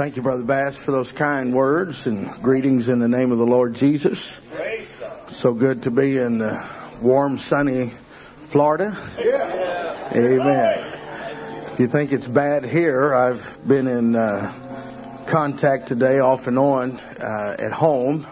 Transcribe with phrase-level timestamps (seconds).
[0.00, 3.44] Thank you, Brother Bass, for those kind words and greetings in the name of the
[3.44, 4.32] Lord Jesus.
[5.32, 6.66] So good to be in the
[7.02, 7.92] warm, sunny
[8.50, 8.96] Florida.
[10.16, 11.72] Amen.
[11.74, 16.98] If you think it's bad here, I've been in uh, contact today off and on
[16.98, 18.26] uh, at home,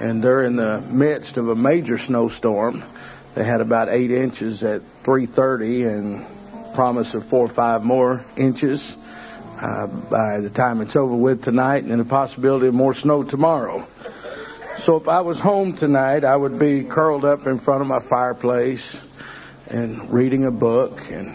[0.00, 2.82] and they're in the midst of a major snowstorm.
[3.36, 8.96] They had about eight inches at 3:30, and promise of four or five more inches
[9.60, 13.86] uh, by the time it's over with tonight, and the possibility of more snow tomorrow.
[14.82, 18.00] So if I was home tonight, I would be curled up in front of my
[18.08, 18.84] fireplace
[19.68, 21.34] and reading a book and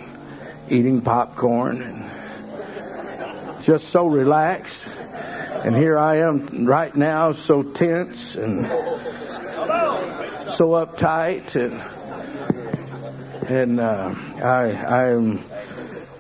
[0.70, 4.86] eating popcorn and just so relaxed.
[4.86, 8.66] And here I am right now, so tense and
[10.56, 11.82] so uptight, and
[13.50, 15.44] and uh, I I'm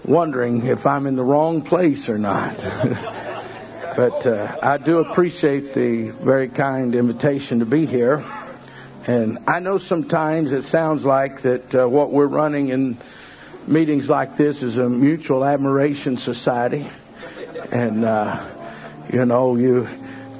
[0.09, 2.57] wondering if I'm in the wrong place or not.
[3.95, 8.17] but uh, I do appreciate the very kind invitation to be here.
[9.05, 12.97] And I know sometimes it sounds like that uh, what we're running in
[13.67, 16.89] meetings like this is a mutual admiration society.
[17.71, 19.87] And, uh, you know, you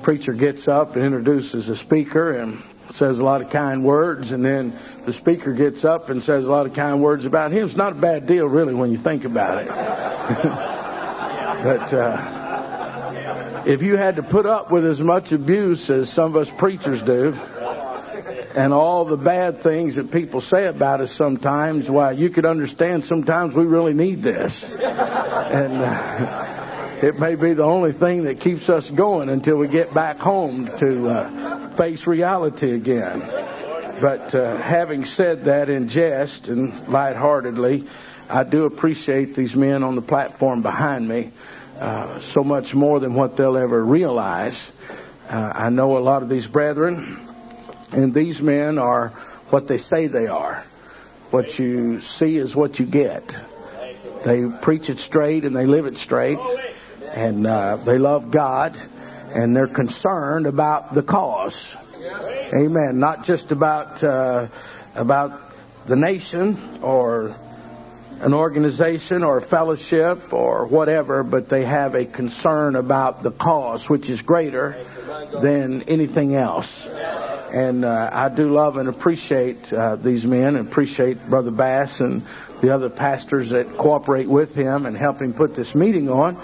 [0.02, 4.44] preacher gets up and introduces a speaker and says a lot of kind words, and
[4.44, 7.68] then the speaker gets up and says a lot of kind words about him.
[7.68, 9.68] It's not a bad deal, really, when you think about it.
[11.64, 16.48] but uh, if you had to put up with as much abuse as some of
[16.48, 17.34] us preachers do,
[18.56, 23.06] and all the bad things that people say about us sometimes, why, you could understand
[23.06, 24.64] sometimes we really need this.
[24.64, 26.59] And uh,
[27.02, 30.66] it may be the only thing that keeps us going until we get back home
[30.80, 33.22] to uh, face reality again.
[34.02, 37.88] But uh, having said that in jest and lightheartedly,
[38.28, 41.32] I do appreciate these men on the platform behind me
[41.80, 44.60] uh, so much more than what they'll ever realize.
[45.30, 47.34] Uh, I know a lot of these brethren,
[47.92, 49.10] and these men are
[49.52, 50.66] what they say they are.
[51.32, 53.24] What you see is what you get.
[54.26, 56.40] They preach it straight and they live it straight,
[57.14, 61.76] and uh, they love God, and they're concerned about the cause.
[62.54, 63.00] Amen.
[63.00, 64.48] Not just about uh,
[64.96, 65.42] about
[65.88, 67.36] the nation or
[68.22, 73.88] an organization or a fellowship or whatever, but they have a concern about the cause,
[73.88, 74.86] which is greater
[75.42, 76.70] than anything else.
[76.86, 82.24] And uh, I do love and appreciate uh, these men and appreciate Brother Bass and
[82.62, 86.36] the other pastors that cooperate with him and help him put this meeting on.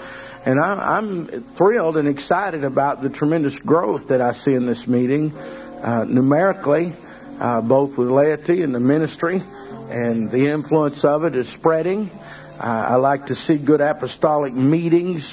[0.46, 4.86] And I, I'm thrilled and excited about the tremendous growth that I see in this
[4.86, 6.94] meeting, uh, numerically,
[7.40, 9.42] uh, both with laity and the ministry,
[9.90, 12.12] and the influence of it is spreading.
[12.60, 15.28] Uh, I like to see good apostolic meetings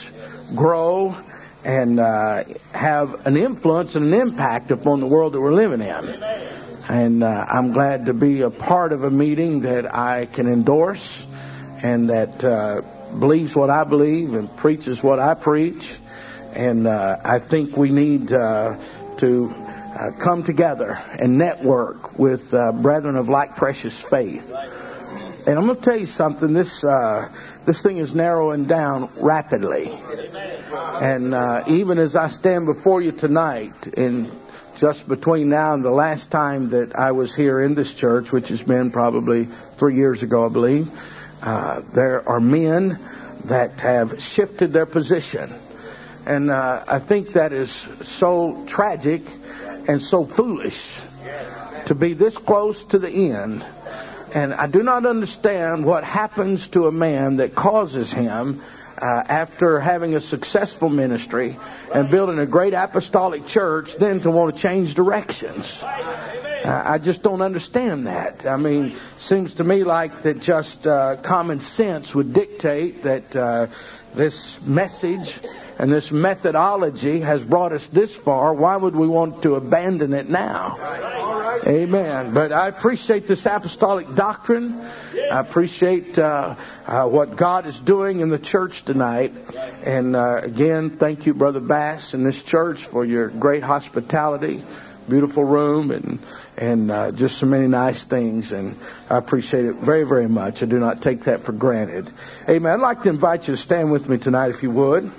[0.56, 1.16] grow
[1.64, 6.24] and uh, have an influence and an impact upon the world that we're living in.
[6.90, 11.24] And uh, I'm glad to be a part of a meeting that I can endorse
[11.84, 12.82] and that uh,
[13.20, 15.94] believes what I believe and preaches what I preach.
[16.54, 18.78] And uh, I think we need uh,
[19.18, 24.44] to uh, come together and network with uh, brethren of like precious faith.
[25.46, 26.54] And I'm going to tell you something.
[26.54, 27.30] This uh,
[27.66, 29.90] this thing is narrowing down rapidly.
[29.90, 34.32] And uh, even as I stand before you tonight, in
[34.78, 38.50] just between now and the last time that I was here in this church, which
[38.50, 39.48] has been probably
[39.78, 40.90] three years ago, I believe,
[41.44, 42.98] uh, there are men
[43.46, 45.54] that have shifted their position.
[46.26, 47.70] And uh, I think that is
[48.20, 49.24] so tragic
[49.88, 50.82] and so foolish
[51.88, 53.62] to be this close to the end.
[54.34, 58.64] And I do not understand what happens to a man that causes him,
[59.04, 61.58] uh, after having a successful ministry
[61.94, 65.66] and building a great apostolic church, then to want to change directions.
[65.82, 68.46] Uh, I just don't understand that.
[68.46, 73.68] I mean, seems to me like that just uh, common sense would dictate that uh,
[74.16, 75.40] this message
[75.80, 78.54] and this methodology has brought us this far.
[78.54, 80.78] Why would we want to abandon it now?
[81.66, 82.34] Amen.
[82.34, 84.82] But I appreciate this apostolic doctrine.
[84.82, 86.56] I appreciate uh,
[86.86, 89.32] uh, what God is doing in the church tonight.
[89.84, 94.64] And uh, again, thank you, Brother Bass, and this church for your great hospitality,
[95.10, 96.20] beautiful room, and
[96.58, 98.52] and uh, just so many nice things.
[98.52, 98.78] And
[99.10, 100.62] I appreciate it very, very much.
[100.62, 102.12] I do not take that for granted.
[102.48, 102.72] Amen.
[102.72, 105.12] I'd like to invite you to stand with me tonight, if you would.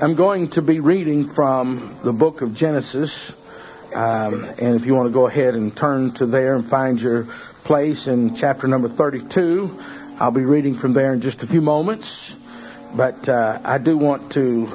[0.00, 3.12] I'm going to be reading from the book of Genesis.
[3.94, 7.26] Um, and if you want to go ahead and turn to there and find your
[7.64, 9.78] place in chapter number 32,
[10.18, 12.32] I'll be reading from there in just a few moments.
[12.96, 14.66] but uh, I do want to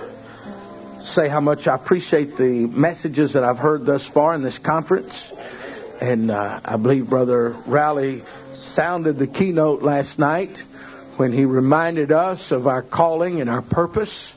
[1.13, 5.31] say how much I appreciate the messages that I've heard thus far in this conference.
[5.99, 8.23] And uh, I believe Brother Rowley
[8.75, 10.57] sounded the keynote last night
[11.17, 14.33] when he reminded us of our calling and our purpose,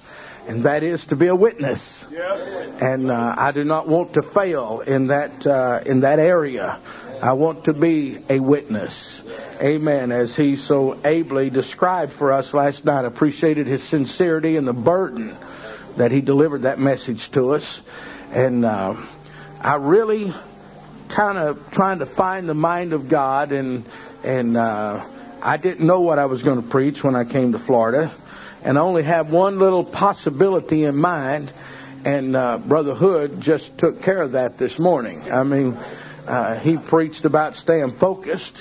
[0.49, 1.81] and that is to be a witness.
[2.81, 6.81] And uh, I do not want to fail in that uh, in that area.
[7.23, 9.21] I want to be a witness.
[9.61, 10.11] Amen.
[10.11, 15.37] As he so ably described for us last night, appreciated his sincerity and the burden
[15.99, 17.81] that he delivered that message to us.
[18.33, 18.95] And uh,
[19.61, 20.33] I really
[21.15, 23.85] kind of trying to find the mind of God, and
[24.23, 25.07] and uh,
[25.43, 28.15] I didn't know what I was going to preach when I came to Florida,
[28.63, 31.53] and I only have one little possibility in mind.
[32.03, 35.21] And uh, Brother Hood just took care of that this morning.
[35.31, 38.55] I mean, uh, he preached about staying focused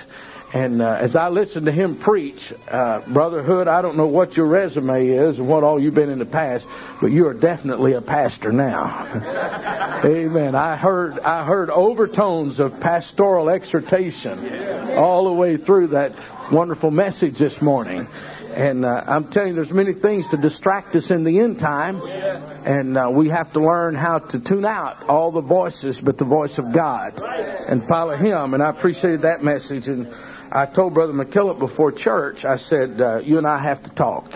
[0.53, 4.35] and uh, as I listened to him preach, uh, Brother Hood, I don't know what
[4.35, 6.65] your resume is and what all you've been in the past,
[6.99, 10.01] but you are definitely a pastor now.
[10.03, 10.55] Amen.
[10.55, 16.13] I heard I heard overtones of pastoral exhortation all the way through that
[16.51, 18.07] wonderful message this morning.
[18.49, 22.01] And uh, I'm telling you, there's many things to distract us in the end time,
[22.01, 26.25] and uh, we have to learn how to tune out all the voices, but the
[26.25, 28.55] voice of God, and follow Him.
[28.55, 30.11] And I appreciated that message and.
[30.51, 34.31] I told Brother McKillop before church, I said, uh, you and I have to talk.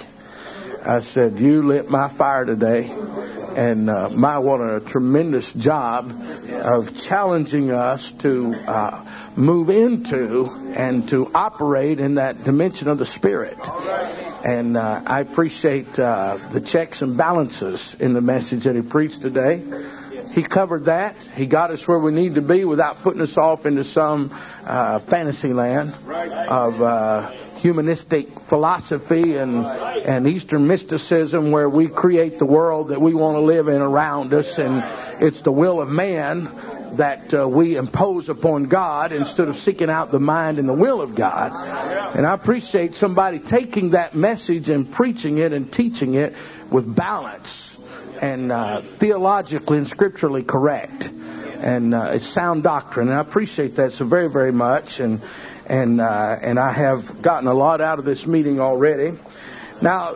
[0.86, 2.88] I said, you lit my fire today.
[2.88, 6.12] And uh, my, what a tremendous job
[6.52, 10.46] of challenging us to uh, move into
[10.76, 13.58] and to operate in that dimension of the Spirit.
[13.64, 19.22] And uh, I appreciate uh, the checks and balances in the message that he preached
[19.22, 19.64] today.
[20.34, 21.16] He covered that.
[21.36, 25.00] He got us where we need to be without putting us off into some uh,
[25.08, 32.90] fantasy land of uh, humanistic philosophy and and Eastern mysticism, where we create the world
[32.90, 37.34] that we want to live in around us, and it's the will of man that
[37.34, 41.16] uh, we impose upon God instead of seeking out the mind and the will of
[41.16, 41.52] God.
[42.16, 46.34] And I appreciate somebody taking that message and preaching it and teaching it
[46.72, 47.48] with balance
[48.24, 53.10] and uh, theologically and scripturally correct, and uh, it's sound doctrine.
[53.10, 55.00] And I appreciate that so very, very much.
[55.00, 55.22] And
[55.66, 59.20] and uh, and I have gotten a lot out of this meeting already.
[59.82, 60.16] Now,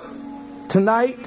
[0.70, 1.20] tonight,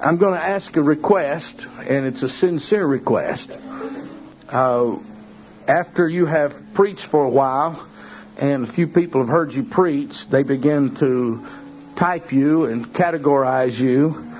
[0.00, 3.50] I'm going to ask a request, and it's a sincere request.
[4.48, 4.98] Uh,
[5.68, 7.88] after you have preached for a while,
[8.36, 11.46] and a few people have heard you preach, they begin to
[11.96, 14.33] type you and categorize you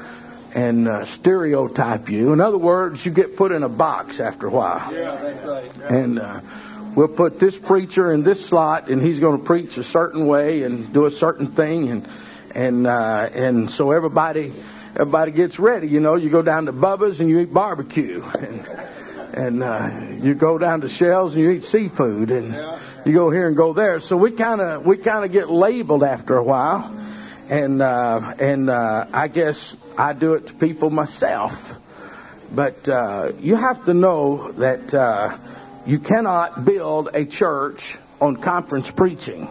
[0.54, 2.32] and uh, stereotype you.
[2.32, 4.94] In other words, you get put in a box after a while.
[4.94, 5.72] Yeah, that's right.
[5.76, 5.94] Yeah.
[5.94, 6.40] And uh,
[6.96, 10.62] we'll put this preacher in this slot, and he's going to preach a certain way
[10.62, 12.08] and do a certain thing, and
[12.54, 14.54] and uh, and so everybody
[14.92, 15.88] everybody gets ready.
[15.88, 18.68] You know, you go down to Bubba's and you eat barbecue, and
[19.34, 23.02] and uh, you go down to Shells and you eat seafood, and yeah.
[23.04, 23.98] you go here and go there.
[23.98, 27.00] So we kind of we kind of get labeled after a while
[27.48, 29.56] and uh, and uh, I guess
[29.96, 31.52] I do it to people myself.
[32.50, 35.38] But uh, you have to know that uh,
[35.86, 37.80] you cannot build a church
[38.20, 39.48] on conference preaching.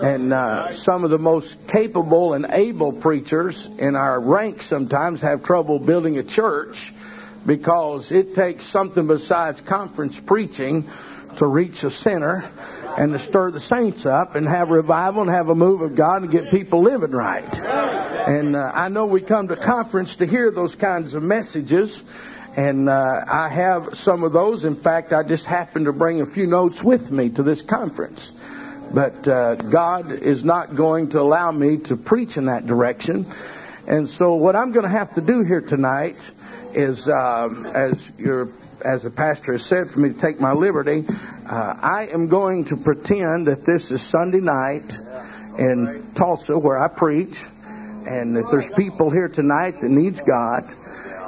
[0.00, 5.44] And uh, some of the most capable and able preachers in our ranks sometimes have
[5.44, 6.92] trouble building a church
[7.46, 10.90] because it takes something besides conference preaching
[11.38, 12.50] to reach a sinner
[12.96, 16.22] and to stir the saints up and have revival and have a move of God
[16.22, 17.52] and get people living right.
[18.26, 22.02] And uh, I know we come to conference to hear those kinds of messages.
[22.56, 24.64] And uh, I have some of those.
[24.64, 28.30] In fact, I just happened to bring a few notes with me to this conference.
[28.92, 33.32] But uh, God is not going to allow me to preach in that direction.
[33.88, 36.16] And so what I'm going to have to do here tonight
[36.74, 38.52] is, um, as your
[38.84, 41.06] as the pastor has said, for me to take my liberty.
[41.08, 44.92] Uh, I am going to pretend that this is Sunday night
[45.58, 47.38] in Tulsa where I preach,
[48.06, 50.64] and that there's people here tonight that needs God,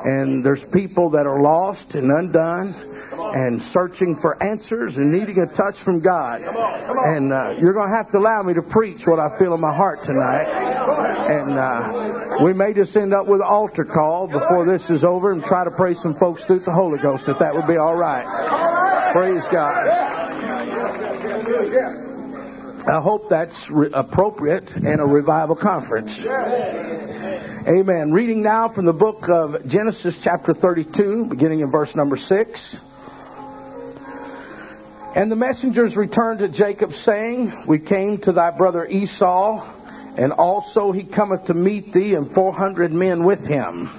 [0.06, 2.74] and there's people that are lost and undone,
[3.34, 6.42] and searching for answers and needing a touch from God.
[6.42, 9.60] And uh, you're going to have to allow me to preach what I feel in
[9.60, 10.46] my heart tonight.
[10.46, 15.32] And uh, we may just end up with an altar call before this is over
[15.32, 17.96] and try to pray some folks through the Holy Ghost, if that would be all
[17.96, 19.12] right.
[19.12, 19.86] Praise God.
[22.86, 26.16] I hope that's re- appropriate in a revival conference.
[26.20, 28.12] Amen.
[28.12, 32.76] Reading now from the book of Genesis, chapter 32, beginning in verse number 6.
[35.16, 39.66] And the messengers returned to Jacob, saying, We came to thy brother Esau,
[40.16, 43.90] and also he cometh to meet thee, and four hundred men with him.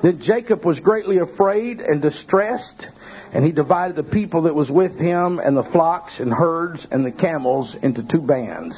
[0.00, 2.88] Then Jacob was greatly afraid and distressed,
[3.32, 7.04] and he divided the people that was with him, and the flocks and herds and
[7.04, 8.74] the camels into two bands,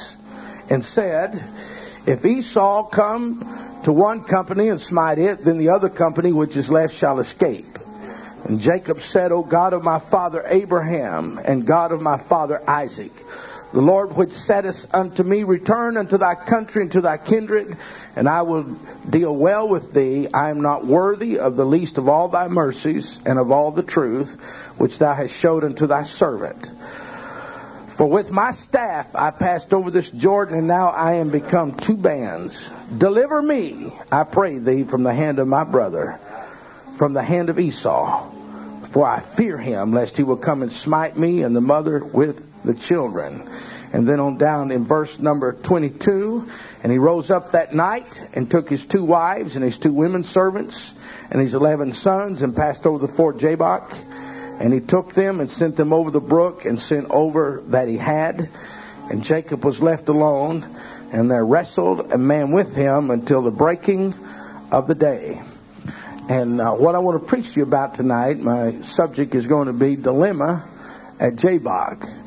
[0.69, 1.43] and said,
[2.05, 6.69] If Esau come to one company and smite it, then the other company which is
[6.69, 7.77] left shall escape.
[8.43, 13.11] And Jacob said, O God of my father Abraham, and God of my father Isaac,
[13.73, 17.77] the Lord which saidest unto me, Return unto thy country and to thy kindred,
[18.15, 18.63] and I will
[19.09, 20.27] deal well with thee.
[20.33, 23.83] I am not worthy of the least of all thy mercies and of all the
[23.83, 24.29] truth
[24.77, 26.69] which thou hast showed unto thy servant.
[27.97, 31.97] For with my staff I passed over this Jordan, and now I am become two
[31.97, 32.57] bands.
[32.97, 36.19] Deliver me, I pray thee, from the hand of my brother,
[36.97, 38.31] from the hand of Esau.
[38.91, 42.50] For I fear him, lest he will come and smite me and the mother with
[42.63, 43.49] the children.
[43.93, 46.49] And then on down in verse number 22,
[46.81, 50.23] and he rose up that night and took his two wives and his two women
[50.23, 50.91] servants
[51.29, 53.91] and his eleven sons and passed over the fort Jabbok.
[53.91, 57.97] And he took them and sent them over the brook and sent over that he
[57.97, 58.49] had.
[59.09, 60.63] And Jacob was left alone,
[61.11, 64.13] and there wrestled a man with him until the breaking
[64.71, 65.41] of the day.
[66.29, 69.67] And uh, what I want to preach to you about tonight, my subject is going
[69.67, 70.69] to be dilemma
[71.19, 72.20] at Jabbok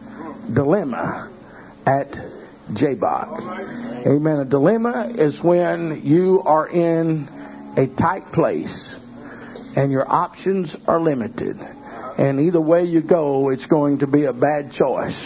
[0.52, 1.30] dilemma
[1.86, 2.12] at
[2.72, 3.40] Jabbok.
[4.06, 4.38] Amen.
[4.38, 7.28] A dilemma is when you are in
[7.76, 8.94] a tight place
[9.76, 11.60] and your options are limited.
[12.16, 15.20] And either way you go, it's going to be a bad choice.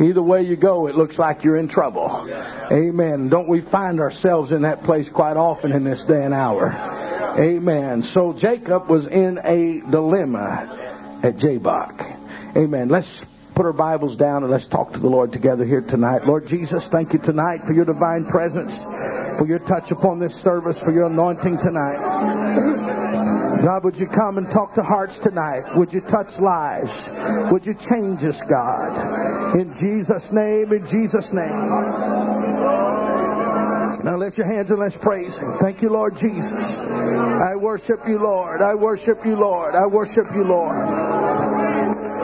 [0.00, 2.28] Either way you go, it looks like you're in trouble.
[2.70, 3.28] Amen.
[3.28, 6.68] Don't we find ourselves in that place quite often in this day and hour?
[7.38, 8.02] Amen.
[8.02, 12.56] So Jacob was in a dilemma at Jabbok.
[12.56, 12.88] Amen.
[12.88, 13.24] Let's
[13.56, 16.26] put our Bibles down and let's talk to the Lord together here tonight.
[16.26, 18.76] Lord Jesus, thank you tonight for your divine presence,
[19.38, 21.96] for your touch upon this service, for your anointing tonight.
[23.64, 25.74] God, would you come and talk to hearts tonight?
[25.74, 26.92] Would you touch lives?
[27.50, 29.56] Would you change us, God?
[29.56, 31.48] In Jesus' name, in Jesus' name.
[34.04, 35.56] Now lift your hands and let's praise Him.
[35.58, 36.52] Thank you, Lord Jesus.
[36.52, 38.60] I worship you, Lord.
[38.60, 39.74] I worship you, Lord.
[39.74, 41.25] I worship you, Lord.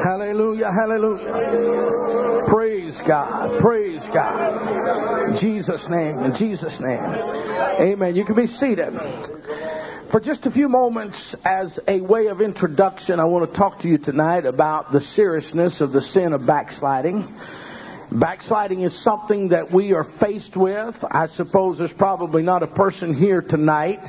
[0.03, 2.47] Hallelujah, hallelujah.
[2.49, 5.29] Praise God, praise God.
[5.31, 6.99] In Jesus' name, in Jesus' name.
[6.99, 8.17] Amen.
[8.17, 8.93] You can be seated.
[10.11, 13.89] For just a few moments, as a way of introduction, I want to talk to
[13.89, 17.33] you tonight about the seriousness of the sin of backsliding.
[18.15, 20.95] Backsliding is something that we are faced with.
[21.11, 24.01] I suppose there's probably not a person here tonight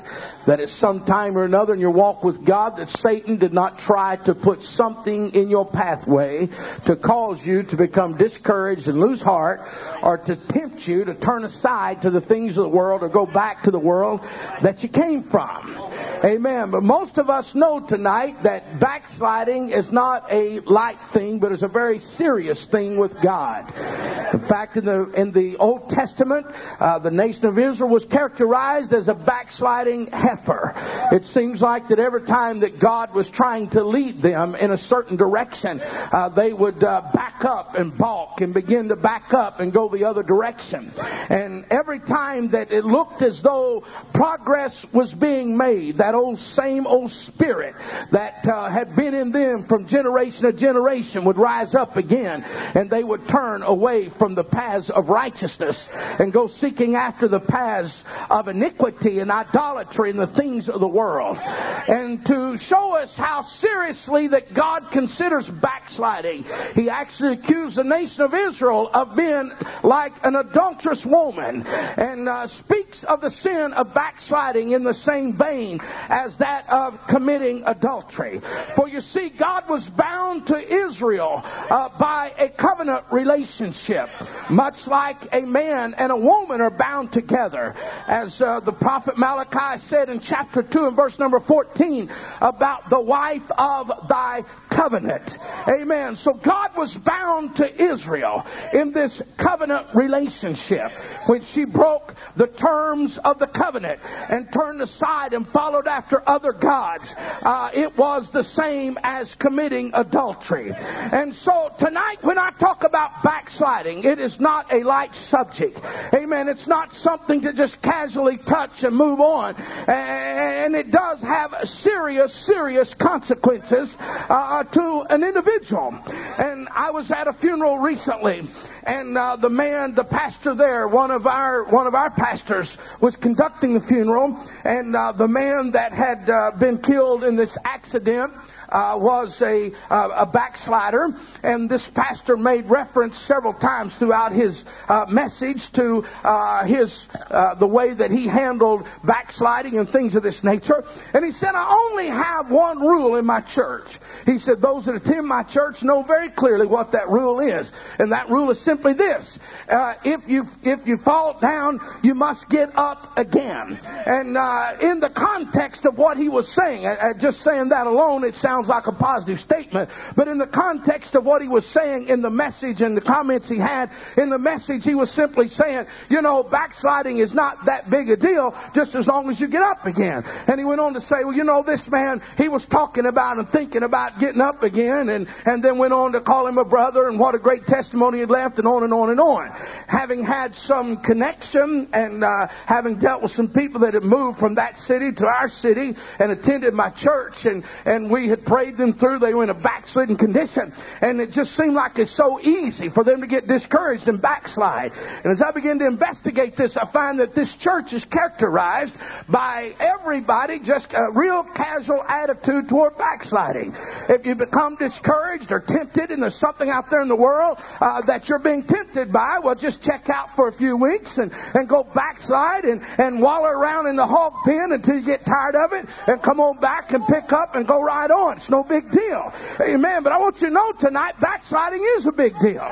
[0.46, 3.80] that at some time or another in your walk with God that Satan did not
[3.80, 6.48] try to put something in your pathway
[6.86, 9.62] to cause you to become discouraged and lose heart
[10.02, 13.26] or to tempt you to turn aside to the things of the world or go
[13.26, 14.20] back to the world
[14.62, 15.93] that you came from.
[16.24, 16.72] Amen.
[16.72, 21.64] But most of us know tonight that backsliding is not a light thing, but is
[21.64, 24.13] a very serious thing with God.
[24.34, 26.48] In fact, in the in the Old Testament,
[26.80, 30.74] uh, the nation of Israel was characterized as a backsliding heifer.
[31.12, 34.78] It seems like that every time that God was trying to lead them in a
[34.78, 39.60] certain direction, uh, they would uh, back up and balk and begin to back up
[39.60, 40.92] and go the other direction.
[40.98, 46.88] And every time that it looked as though progress was being made, that old same
[46.88, 47.76] old spirit
[48.12, 52.90] that uh, had been in them from generation to generation would rise up again and
[52.90, 57.94] they would turn away from the paths of righteousness and go seeking after the paths
[58.30, 61.38] of iniquity and idolatry and the things of the world.
[61.38, 68.22] And to show us how seriously that God considers backsliding, he actually accused the nation
[68.22, 69.52] of Israel of being
[69.84, 75.38] like an adulterous woman and uh, speaks of the sin of backsliding in the same
[75.38, 78.42] vein as that of committing adultery.
[78.76, 84.10] For you see, God was bound to Israel uh, by a covenant relationship,
[84.50, 87.76] much like a man and a woman are bound together.
[88.08, 93.00] As uh, the prophet Malachi said in chapter 2 and verse number 14 about the
[93.00, 94.44] wife of thy
[94.76, 95.38] covenant.
[95.68, 96.16] Amen.
[96.16, 100.92] So God was bound to Israel in this covenant relationship.
[101.26, 104.00] When she broke the terms of the covenant
[104.30, 109.92] and turned aside and followed after other gods, uh, it was the same as committing
[109.94, 110.74] adultery.
[110.74, 115.80] And so tonight when I talk about backsliding, it is not a light subject.
[116.14, 116.48] Amen.
[116.48, 119.56] It's not something to just casually touch and move on.
[119.56, 125.94] And it does have serious, serious consequences uh, uh, to an individual.
[126.38, 128.50] And I was at a funeral recently,
[128.84, 133.16] and uh, the man, the pastor there, one of our one of our pastors, was
[133.16, 138.34] conducting the funeral, and uh, the man that had uh, been killed in this accident
[138.74, 144.66] uh, was a, uh, a backslider, and this pastor made reference several times throughout his
[144.90, 150.24] uh, message to uh, his uh, the way that he handled backsliding and things of
[150.24, 150.84] this nature.
[151.14, 153.88] And he said, "I only have one rule in my church."
[154.26, 158.12] He said, "Those that attend my church know very clearly what that rule is, and
[158.12, 159.40] that rule is simply this:
[159.70, 164.38] uh, if you if you fall down, you must get up again." And
[164.82, 166.86] in the context of what he was saying,
[167.20, 171.24] just saying that alone, it sounds like a positive statement, but in the context of
[171.24, 174.84] what he was saying in the message and the comments he had in the message,
[174.84, 179.08] he was simply saying, you know, backsliding is not that big a deal just as
[179.08, 180.24] long as you get up again.
[180.48, 183.38] And he went on to say, well, you know, this man, he was talking about
[183.38, 186.66] and thinking about getting up again and, and then went on to call him a
[186.66, 189.50] brother and what a great testimony he left and on and on and on.
[189.88, 194.56] Having had some connection and uh, having dealt with some people that had moved from
[194.56, 198.94] that city to our city and attended my church and, and we had prayed them
[198.94, 199.20] through.
[199.20, 200.74] They were in a backslidden condition.
[201.02, 204.92] And it just seemed like it's so easy for them to get discouraged and backslide.
[204.94, 208.96] And as I begin to investigate this, I find that this church is characterized
[209.30, 213.76] by everybody just a real casual attitude toward backsliding.
[214.10, 218.02] If you become discouraged or tempted and there's something out there in the world uh,
[218.02, 221.68] that you're being tempted by, well, just check out for a few weeks and, and
[221.68, 225.74] go backslide and, and waller around in the hog pen until you get tired of
[225.74, 228.38] it and come on back and pick up and go right on.
[228.38, 229.32] It's no big deal.
[229.62, 230.04] Amen.
[230.04, 232.64] But I want you to know tonight, backsliding is a big deal.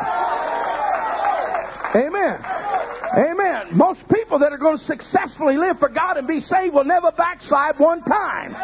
[1.96, 2.40] Amen.
[3.18, 3.68] Amen.
[3.72, 7.12] Most people that are going to successfully live for God and be saved will never
[7.12, 8.56] backslide one time.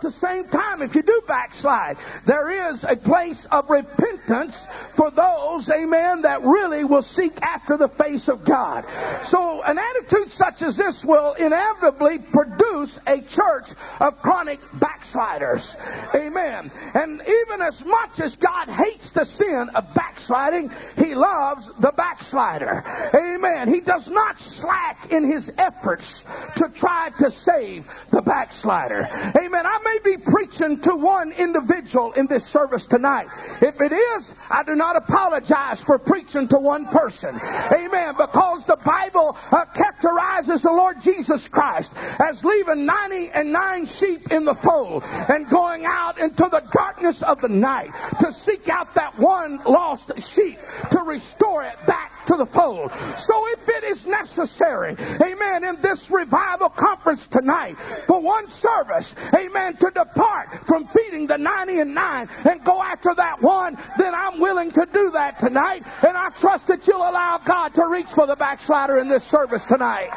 [0.00, 4.56] At the same time, if you do backslide, there is a place of repentance
[4.96, 8.86] for those, amen, that really will seek after the face of God.
[9.26, 13.68] So an attitude such as this will inevitably produce a church
[14.00, 15.70] of chronic backsliders.
[16.14, 16.70] Amen.
[16.94, 22.84] And even as much as God hates the sin of backsliding, He loves the backslider.
[23.14, 23.72] Amen.
[23.72, 26.24] He does not slack in His efforts
[26.56, 29.06] to try to save the backslider.
[29.36, 29.66] Amen.
[29.66, 33.28] I may be preaching to one individual in this service tonight.
[33.60, 37.38] If it is, I do not apologize for preaching to one person.
[37.40, 38.14] Amen.
[38.16, 44.30] Because the Bible uh, characterizes the Lord Jesus Christ as leaving 90 and nine sheep
[44.30, 48.94] in the fold and going out into the darkness of the night to seek out
[48.94, 50.58] that one lost sheep
[50.90, 52.90] to restore it back to the fold.
[53.18, 57.76] So if it is necessary, amen, in this revival conference tonight,
[58.06, 63.14] for one service, amen, to depart from feeding the 90 and 9 and go after
[63.14, 65.82] that one, then I'm willing to do that tonight.
[66.06, 69.64] And I trust that you'll allow God to reach for the backslider in this service
[69.64, 70.10] tonight.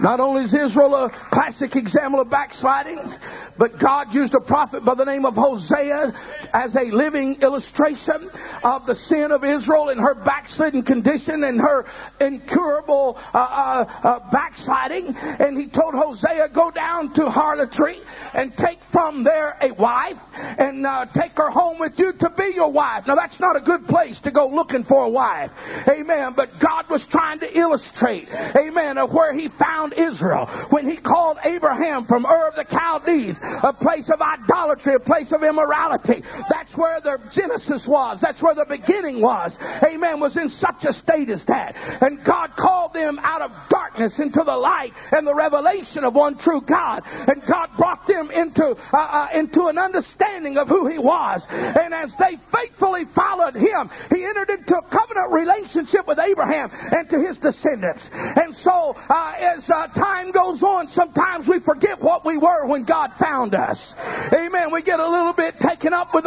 [0.00, 3.14] Not only is Israel a classic example of backsliding,
[3.58, 6.14] but God used a prophet by the name of Hosea
[6.52, 8.30] as a living illustration
[8.62, 11.86] of the sin of Israel and her backslidden condition and her
[12.20, 15.16] incurable uh, uh, uh, backsliding.
[15.16, 17.98] And he told Hosea, go down to harlotry
[18.34, 22.52] and take from there a wife and uh, take her home with you to be
[22.54, 23.06] your wife.
[23.06, 25.50] Now that's not a good place to go looking for a wife.
[25.88, 26.34] Amen.
[26.36, 31.38] But God was trying to illustrate, amen, of where he found Israel when he called
[31.44, 36.22] Abraham from Ur of the Chaldees a place of idolatry, a place of immorality.
[36.48, 38.20] That's where the Genesis was.
[38.20, 39.56] That's where the beginning was.
[39.82, 40.20] Amen.
[40.20, 41.76] Was in such a state as that.
[42.00, 46.38] And God called them out of darkness into the light and the revelation of one
[46.38, 47.02] true God.
[47.06, 51.42] And God brought them into, uh, uh, into an understanding of who He was.
[51.48, 57.08] And as they faithfully followed Him, He entered into a covenant relationship with Abraham and
[57.10, 58.08] to his descendants.
[58.12, 62.84] And so, uh, as uh, time goes on, sometimes we forget what we were when
[62.84, 63.94] God found us.
[64.32, 64.72] Amen.
[64.72, 66.26] We get a little bit taken up with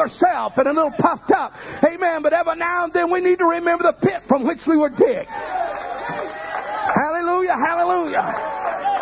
[0.57, 1.53] and a little puffed up.
[1.83, 2.21] Amen.
[2.21, 4.89] But every now and then we need to remember the pit from which we were
[4.89, 5.29] digged.
[6.93, 7.55] Hallelujah.
[7.55, 8.92] Hallelujah.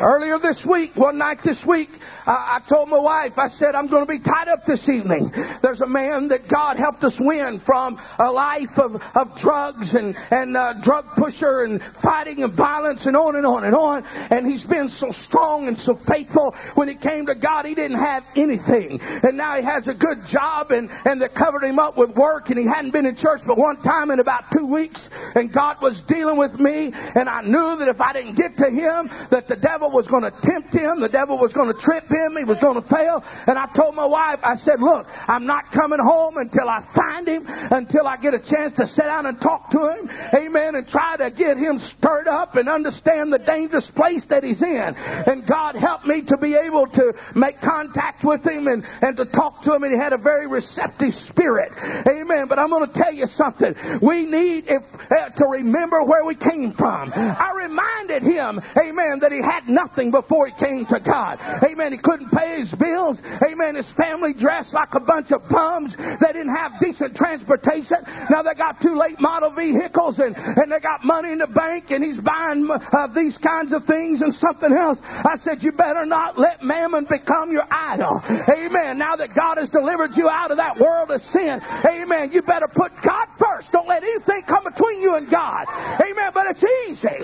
[0.00, 1.90] Earlier this week, one night this week,
[2.24, 5.32] I, I told my wife, I said, I'm going to be tied up this evening.
[5.60, 10.16] There's a man that God helped us win from a life of, of drugs and,
[10.30, 14.04] and uh, drug pusher and fighting and violence and on and on and on.
[14.30, 16.54] And he's been so strong and so faithful.
[16.74, 19.00] When he came to God, he didn't have anything.
[19.00, 22.50] And now he has a good job and, and they covered him up with work
[22.50, 25.08] and he hadn't been in church but one time in about two weeks.
[25.34, 28.70] And God was dealing with me and I knew that if I didn't get to
[28.70, 31.00] him, that the devil devil was going to tempt him.
[31.00, 32.36] The devil was going to trip him.
[32.36, 33.24] He was going to fail.
[33.46, 37.26] And I told my wife, I said, look, I'm not coming home until I find
[37.26, 40.10] him, until I get a chance to sit down and talk to him.
[40.34, 40.74] Amen.
[40.74, 44.94] And try to get him stirred up and understand the dangerous place that he's in.
[44.96, 49.24] And God helped me to be able to make contact with him and, and to
[49.24, 49.84] talk to him.
[49.84, 51.72] And he had a very receptive spirit.
[52.06, 52.48] Amen.
[52.48, 53.74] But I'm going to tell you something.
[54.02, 57.12] We need if, uh, to remember where we came from.
[57.14, 61.38] I reminded him, amen, that he had nothing before he came to God.
[61.62, 61.92] Amen.
[61.92, 63.18] He couldn't pay his bills.
[63.42, 63.76] Amen.
[63.76, 65.94] His family dressed like a bunch of bums.
[65.96, 67.98] They didn't have decent transportation.
[68.28, 71.90] Now they got two late model vehicles and, and they got money in the bank
[71.90, 74.98] and he's buying uh, these kinds of things and something else.
[75.02, 78.20] I said, you better not let mammon become your idol.
[78.48, 78.98] Amen.
[78.98, 82.68] Now that God has delivered you out of that world of sin, amen, you better
[82.68, 83.70] put God first.
[83.70, 85.66] Don't let anything come between you and God.
[86.00, 86.32] Amen.
[86.34, 87.18] But it's easy.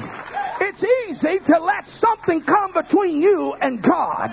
[0.60, 4.32] It's easy to let something come between you and God.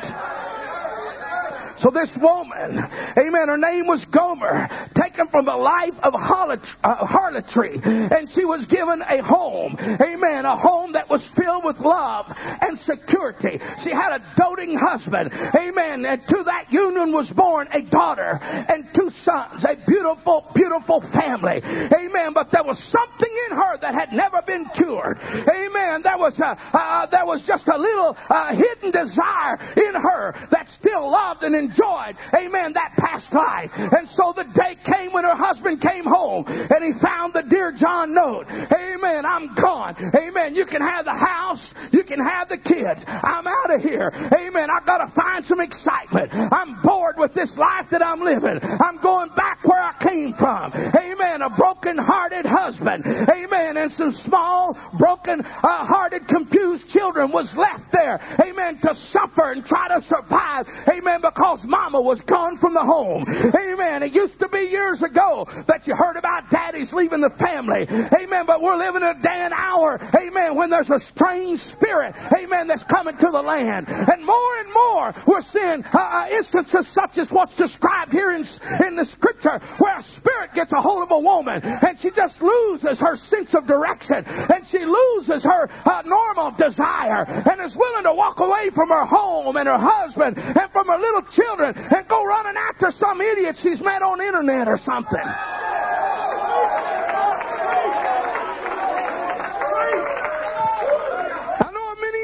[1.80, 2.78] So this woman,
[3.18, 4.70] amen, her name was Gomer,
[5.12, 10.56] taken from a life of uh, harlotry, and she was given a home, amen, a
[10.56, 13.60] home that was filled with love and security.
[13.84, 18.88] She had a doting husband, amen, and to that union was born a daughter and
[18.94, 22.34] two sons, a beautiful, beautiful family, amen.
[22.34, 26.04] But there was something in her that had never been cured, amen.
[26.04, 30.70] There was a, uh, there was just a little uh, hidden desire in her that
[30.72, 33.72] still loved and enjoyed enjoyed, amen, that past life.
[33.76, 37.72] And so the day came when her husband came home and he found the Dear
[37.72, 38.48] John note.
[38.50, 39.96] Amen, I'm gone.
[40.16, 43.04] Amen, you can have the house, you can have the kids.
[43.08, 44.12] I'm out of here.
[44.34, 46.34] Amen, I've got to find some excitement.
[46.34, 48.60] I'm bored with this life that I'm living.
[48.64, 50.74] I'm going back where I came from.
[50.74, 53.06] Amen, a broken hearted husband.
[53.06, 58.20] Amen, and some small, broken uh, hearted, confused children was left there.
[58.42, 60.68] Amen, to suffer and try to survive.
[60.90, 63.26] Amen, because because mama was gone from the home.
[63.28, 64.04] Amen.
[64.04, 67.88] It used to be years ago that you heard about daddies leaving the family.
[67.90, 68.46] Amen.
[68.46, 70.00] But we're living in a day and hour.
[70.16, 70.56] Amen.
[70.56, 72.16] When there's a strange spirit.
[72.36, 72.68] Amen.
[72.68, 73.88] That's coming to the land.
[73.90, 78.48] And more and more we're seeing uh, uh, instances such as what's described here in,
[78.86, 82.42] in the scripture where a spirit gets a hold of a woman and she just
[82.42, 88.04] loses her sense of direction and she loses her uh, normal desire and is willing
[88.04, 92.08] to walk away from her home and her husband and from her little children and
[92.08, 95.28] go running after some idiot she's met on the internet or something.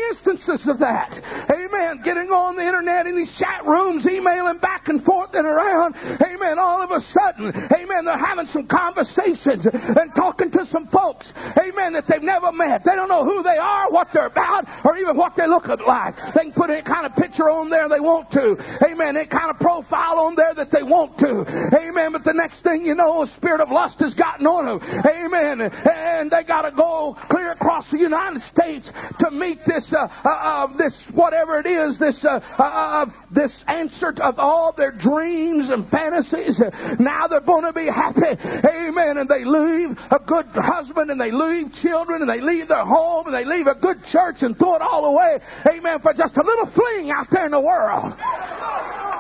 [0.09, 1.11] Instances of that.
[1.49, 2.01] Amen.
[2.03, 5.95] Getting on the internet in these chat rooms, emailing back and forth and around.
[6.21, 6.59] Amen.
[6.59, 11.33] All of a sudden, amen, they're having some conversations and talking to some folks.
[11.57, 11.93] Amen.
[11.93, 12.83] That they've never met.
[12.83, 16.15] They don't know who they are, what they're about, or even what they look like.
[16.33, 18.57] They can put any kind of picture on there they want to.
[18.85, 19.17] Amen.
[19.17, 21.41] Any kind of profile on there that they want to.
[21.75, 22.11] Amen.
[22.11, 25.05] But the next thing you know, a spirit of lust has gotten on them.
[25.05, 25.61] Amen.
[25.61, 30.29] And they got to go clear across the United States to meet this uh, uh,
[30.29, 35.69] uh, this whatever it is, this uh, uh, uh this answer of all their dreams
[35.69, 36.62] and fantasies.
[36.99, 39.17] Now they're going to be happy, amen.
[39.17, 43.25] And they leave a good husband, and they leave children, and they leave their home,
[43.27, 46.43] and they leave a good church, and throw it all away, amen, for just a
[46.43, 48.13] little fling out there in the world.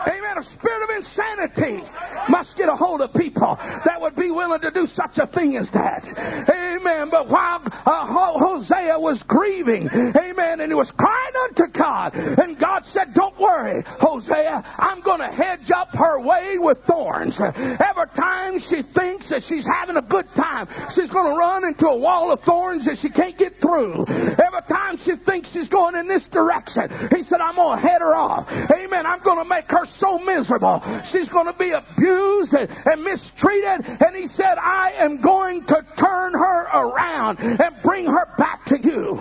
[0.07, 0.37] Amen.
[0.37, 1.83] A spirit of insanity
[2.29, 5.57] must get a hold of people that would be willing to do such a thing
[5.57, 6.05] as that.
[6.49, 7.09] Amen.
[7.09, 12.85] But while uh, Hosea was grieving, amen, and he was crying unto God, and God
[12.85, 17.39] said, Don't worry, Hosea, I'm going to hedge up her way with thorns.
[17.39, 21.87] Every time she thinks that she's having a good time, she's going to run into
[21.87, 24.05] a wall of thorns that she can't get through.
[24.07, 28.01] Every time she thinks she's going in this direction, he said, I'm going to head
[28.01, 28.49] her off.
[28.51, 29.05] Amen.
[29.05, 30.81] I'm going to make her so miserable.
[31.11, 33.85] She's going to be abused and, and mistreated.
[33.85, 38.79] And he said, I am going to turn her around and bring her back to
[38.79, 39.15] you.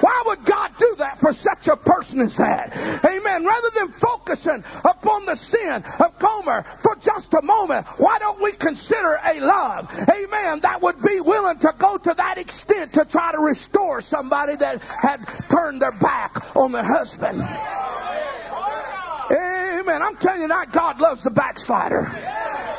[0.00, 2.74] Why would God do that for such a person as that?
[3.04, 3.44] Amen.
[3.44, 8.52] Rather than focusing upon the sin of Gomer for just a moment, why don't we
[8.52, 13.32] consider a love, amen, that would be willing to go to that extent to try
[13.32, 17.38] to restore somebody that had turned their back on their husband?
[19.82, 20.00] Amen.
[20.00, 22.02] I'm telling you tonight, God loves the backslider.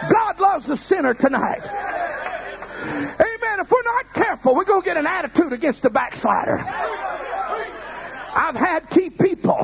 [0.10, 1.62] God loves the sinner tonight.
[1.62, 3.60] Amen.
[3.60, 6.60] If we're not careful, we're going to get an attitude against the backslider.
[8.34, 9.60] I've had key people,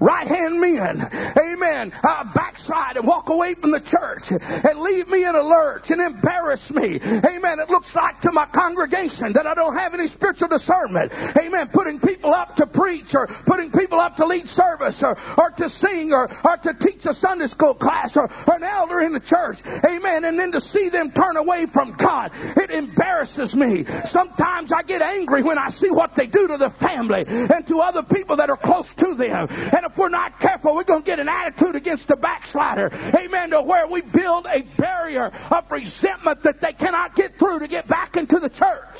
[0.00, 5.08] right hand men, amen, uh, back backslide and walk away from the church and leave
[5.08, 7.00] me in a lurch and embarrass me.
[7.02, 7.60] Amen.
[7.60, 11.12] It looks like to my congregation that I don't have any spiritual discernment.
[11.12, 11.68] Amen.
[11.72, 15.68] Putting people up to preach or putting people up to lead service or, or to
[15.68, 19.20] sing or, or to teach a Sunday school class or, or an elder in the
[19.20, 19.58] church.
[19.84, 20.24] Amen.
[20.24, 23.84] And then to see them turn away from God, it embarrasses me.
[24.06, 27.80] Sometimes I get angry when I see what they do to the family and to
[27.80, 28.11] other people
[28.42, 29.48] that are close to them.
[29.50, 32.90] And if we're not careful, we're going to get an attitude against the backslider.
[33.16, 33.50] Amen.
[33.50, 37.88] To where we build a barrier of resentment that they cannot get through to get
[37.88, 38.98] back into the church.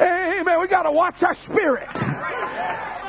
[0.00, 0.60] Amen.
[0.60, 1.88] We got to watch our spirit.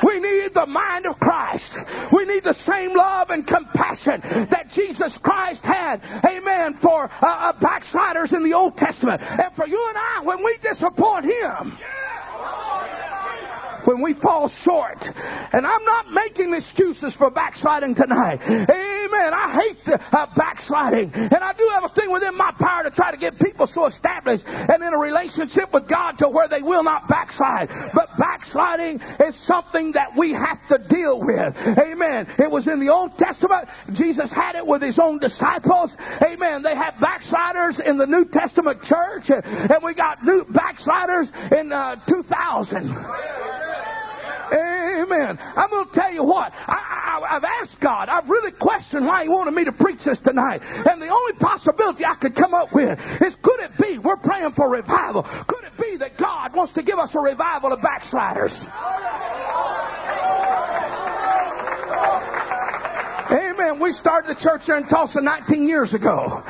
[0.02, 1.74] We need the mind of Christ.
[2.12, 6.02] We need the same love and compassion that Jesus Christ had.
[6.24, 6.74] Amen.
[6.82, 9.22] For uh, uh backsliders in the Old Testament.
[9.22, 11.78] And for you and I, when we disappoint Him
[13.84, 15.02] when we fall short.
[15.52, 18.40] And I'm not making excuses for backsliding tonight.
[18.42, 19.34] Amen.
[19.34, 21.12] I hate the, uh, backsliding.
[21.14, 23.86] And I do have a thing within my power to try to get people so
[23.86, 27.68] established and in a relationship with God to where they will not backslide.
[27.94, 31.56] But backsliding is something that we have to deal with.
[31.78, 32.28] Amen.
[32.38, 33.68] It was in the Old Testament.
[33.92, 35.94] Jesus had it with his own disciples.
[36.22, 36.62] Amen.
[36.62, 39.30] They had backsliders in the New Testament church.
[39.30, 43.71] And we got new backsliders in uh, 2000.
[44.52, 45.38] Amen.
[45.40, 46.52] I'm going to tell you what.
[46.54, 48.08] I, have asked God.
[48.08, 50.62] I've really questioned why He wanted me to preach this tonight.
[50.62, 54.52] And the only possibility I could come up with is could it be we're praying
[54.52, 55.22] for revival?
[55.22, 58.52] Could it be that God wants to give us a revival of backsliders?
[63.32, 63.80] Amen.
[63.80, 66.42] We started the church here in Tulsa 19 years ago.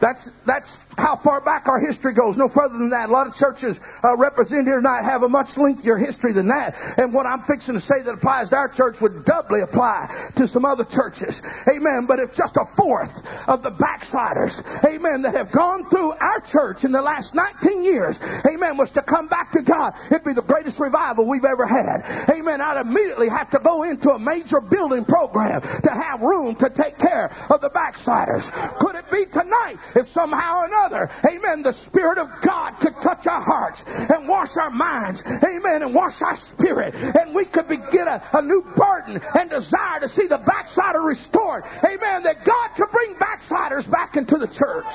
[0.00, 2.36] That's, that's how far back our history goes.
[2.36, 3.08] No further than that.
[3.08, 6.74] A lot of churches uh, represented here tonight have a much lengthier history than that.
[6.98, 10.48] And what I'm fixing to say that applies to our church would doubly apply to
[10.48, 11.40] some other churches.
[11.68, 12.06] Amen.
[12.06, 13.10] But if just a fourth
[13.46, 18.16] of the backsliders, amen, that have gone through our church in the last 19 years,
[18.46, 22.28] amen, was to come back to God, it'd be the greatest revival we've ever had.
[22.30, 22.60] Amen.
[22.60, 26.98] I'd immediately have to go into a major building program to have room to take
[26.98, 28.44] care of the backsliders.
[28.80, 33.26] Could it be tonight if somehow or another, amen, the Spirit of God could touch
[33.26, 38.08] our hearts and wash our minds, amen, and wash our spirit, and we could begin
[38.08, 42.90] a, a new burden and desire to see the backslider restored, amen, that God could
[42.90, 44.86] bring backsliders back into the church.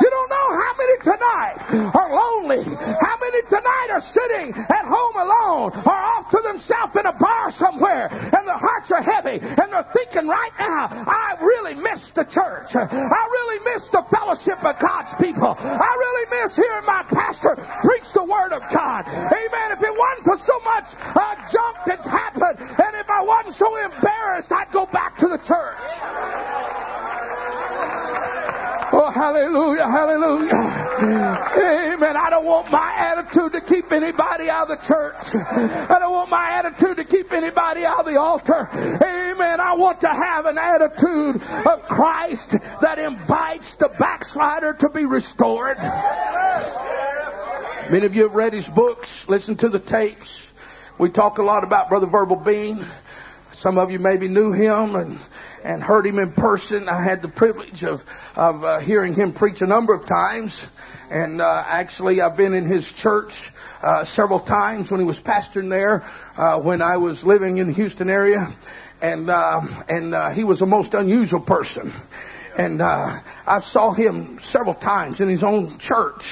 [0.00, 1.56] You don't know how many tonight
[1.94, 7.06] are lonely, how many tonight are sitting at home alone or off to themselves in
[7.06, 11.74] a bar somewhere, and their hearts are heavy, and they're thinking right now, I really
[11.74, 12.74] miss the church.
[12.74, 15.54] I really miss the fellowship of God's people.
[15.58, 19.06] I really miss hearing my pastor preach the Word of God.
[19.06, 19.72] Amen.
[19.72, 23.76] If it wasn't for so much uh, junk that's happened, and if I wasn't so
[23.76, 26.81] embarrassed, I'd go back to the church.
[28.94, 30.52] Oh, hallelujah, hallelujah.
[31.94, 32.16] Amen.
[32.16, 35.34] I don't want my attitude to keep anybody out of the church.
[35.34, 38.68] I don't want my attitude to keep anybody out of the altar.
[38.72, 39.60] Amen.
[39.60, 42.50] I want to have an attitude of Christ
[42.82, 45.78] that invites the backslider to be restored.
[47.90, 50.28] Many of you have read his books, listened to the tapes.
[50.98, 52.86] We talk a lot about Brother Verbal Bean.
[53.54, 55.18] Some of you maybe knew him and
[55.64, 56.88] and heard him in person.
[56.88, 58.02] I had the privilege of
[58.34, 60.54] of uh, hearing him preach a number of times,
[61.10, 63.32] and uh, actually I've been in his church
[63.82, 66.04] uh, several times when he was pastoring there
[66.36, 68.54] uh, when I was living in the Houston area,
[69.00, 71.92] and uh, and uh, he was a most unusual person,
[72.56, 76.24] and I saw him several times in his own church.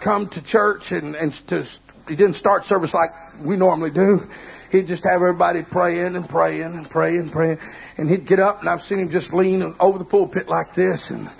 [0.00, 1.66] Come to church and and to
[2.08, 4.28] he didn't start service like we normally do
[4.70, 7.58] he'd just have everybody praying and praying and praying and praying.
[7.96, 11.10] And he'd get up and I've seen him just lean over the pulpit like this
[11.10, 11.30] and,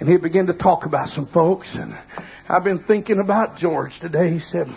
[0.00, 1.74] and he'd begin to talk about some folks.
[1.74, 1.96] And
[2.48, 4.30] I've been thinking about George today.
[4.30, 4.68] He said,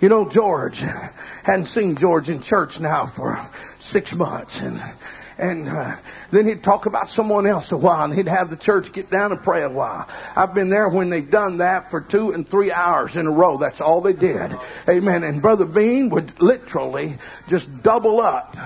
[0.00, 3.48] you know, George, hadn't seen George in church now for
[3.80, 4.80] six months and
[5.38, 5.96] and uh,
[6.32, 9.32] then he'd talk about someone else a while, and he'd have the church get down
[9.32, 10.06] and pray a while.
[10.36, 13.58] I've been there when they've done that for two and three hours in a row.
[13.58, 14.56] That's all they did.
[14.88, 15.22] Amen.
[15.22, 18.56] And Brother Bean would literally just double up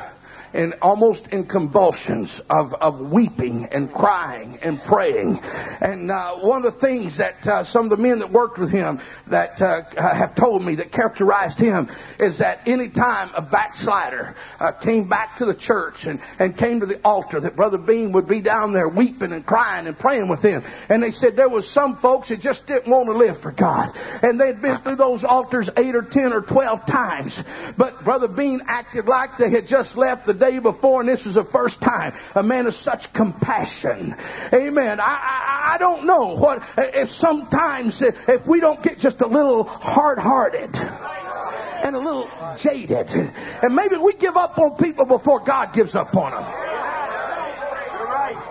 [0.55, 5.39] and almost in convulsions of, of weeping and crying and praying.
[5.43, 8.71] And uh, one of the things that uh, some of the men that worked with
[8.71, 11.89] him that uh, have told me that characterized him
[12.19, 16.81] is that any time a backslider uh, came back to the church and, and came
[16.81, 20.29] to the altar, that Brother Bean would be down there weeping and crying and praying
[20.29, 20.63] with them.
[20.89, 23.97] And they said there was some folks that just didn't want to live for God.
[24.23, 27.39] And they'd been through those altars eight or ten or twelve times.
[27.77, 31.35] But Brother Bean acted like they had just left the day before, and this is
[31.35, 32.15] the first time.
[32.35, 34.17] A man of such compassion.
[34.53, 34.99] Amen.
[34.99, 39.65] I, I, I don't know what, if sometimes if we don't get just a little
[39.65, 42.29] hard-hearted and a little
[42.59, 46.82] jaded, and maybe we give up on people before God gives up on them.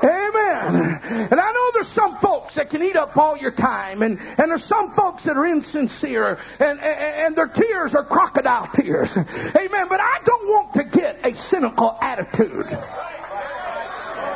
[0.03, 0.99] Amen.
[1.31, 4.51] And I know there's some folks that can eat up all your time, and, and
[4.51, 9.15] there's some folks that are insincere, and, and, and their tears are crocodile tears.
[9.15, 9.87] Amen.
[9.89, 12.67] But I don't want to get a cynical attitude.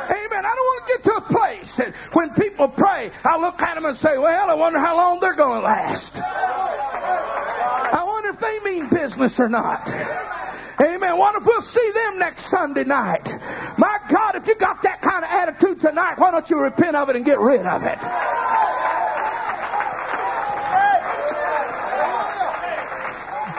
[0.08, 0.44] Amen.
[0.44, 3.74] I don't want to get to a place that when people pray, I look at
[3.74, 6.12] them and say, well, I wonder how long they're going to last.
[6.14, 9.86] I wonder if they mean business or not.
[11.16, 13.26] What if we'll see them next Sunday night?
[13.78, 17.08] My God, if you got that kind of attitude tonight, why don't you repent of
[17.08, 17.98] it and get rid of it?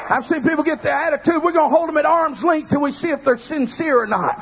[0.10, 2.82] I've seen people get the attitude, we're going to hold them at arm's length till
[2.82, 4.42] we see if they're sincere or not.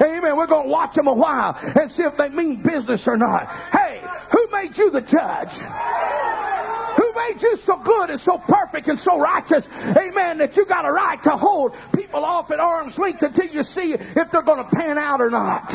[0.00, 0.36] Amen.
[0.36, 3.48] We're going to watch them a while and see if they mean business or not.
[3.70, 5.52] Hey, who made you the judge?
[7.16, 9.66] Made you so good and so perfect and so righteous?
[9.72, 10.38] Amen.
[10.38, 13.94] That you got a right to hold people off at arm's length until you see
[13.94, 15.72] if they're going to pan out or not.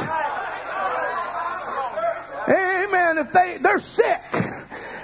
[2.48, 3.18] Amen.
[3.18, 4.22] If they, they're sick.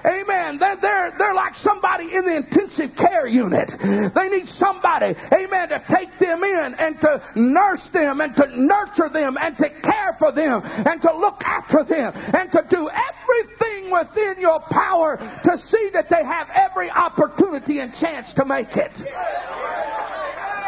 [0.08, 0.58] Amen.
[0.58, 3.70] They're, they're, they're like somebody in the intensive care unit.
[3.80, 9.10] They need somebody, amen, to take them in and to nurse them and to nurture
[9.10, 13.92] them and to care for them and to look after them and to do everything
[13.92, 18.92] within your power to see that they have every opportunity and chance to make it.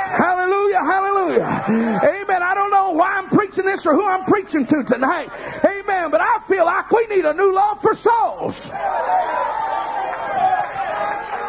[0.10, 1.66] Hallelujah, hallelujah.
[2.04, 2.42] Amen.
[2.42, 5.30] I don't know why I'm preaching this or who I'm preaching to tonight.
[5.64, 6.10] Amen.
[6.10, 8.60] But I feel like we need a new love for souls.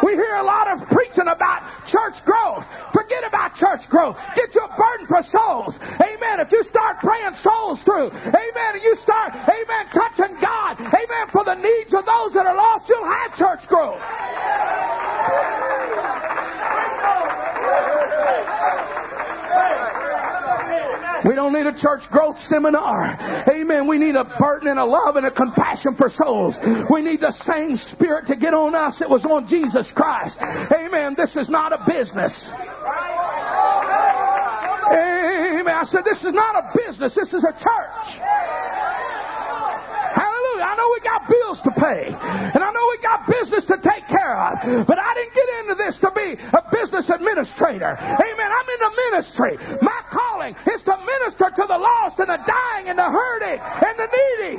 [0.03, 2.67] We hear a lot of preaching about church growth.
[2.93, 4.19] Forget about church growth.
[4.35, 5.79] Get your burden for souls.
[6.01, 6.41] Amen.
[6.41, 11.45] If you start praying souls through, amen, and you start, amen, touching God, amen, for
[11.45, 14.01] the needs of those that are lost, you'll have church growth.
[21.25, 23.19] We don't need a church growth seminar.
[23.49, 23.87] Amen.
[23.87, 26.57] We need a burden and a love and a compassion for souls.
[26.89, 30.39] We need the same spirit to get on us that was on Jesus Christ.
[30.41, 31.15] Amen.
[31.17, 32.47] This is not a business.
[34.93, 35.77] Amen.
[35.77, 37.15] I said, this is not a business.
[37.15, 38.70] This is a church.
[40.81, 42.07] Know we got bills to pay.
[42.09, 44.87] And I know we got business to take care of.
[44.87, 47.99] But I didn't get into this to be a business administrator.
[48.01, 48.51] Amen.
[48.51, 49.59] I'm in the ministry.
[49.83, 53.99] My calling is to minister to the lost and the dying and the hurting and
[53.99, 54.57] the needy.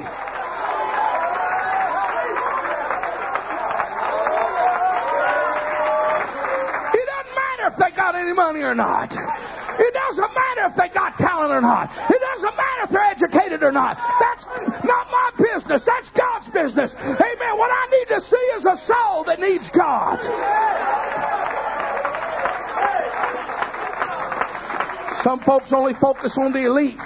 [6.93, 9.09] It doesn't matter if they got any money or not.
[9.79, 11.91] It doesn't matter if they got talent or not.
[12.09, 13.97] It doesn't matter if they're educated or not.
[14.19, 14.45] That's
[14.83, 15.85] not my business.
[15.85, 16.95] That's God's business.
[16.95, 17.57] Amen.
[17.57, 20.19] What I need to see is a soul that needs God.
[25.23, 26.97] Some folks only focus on the elite.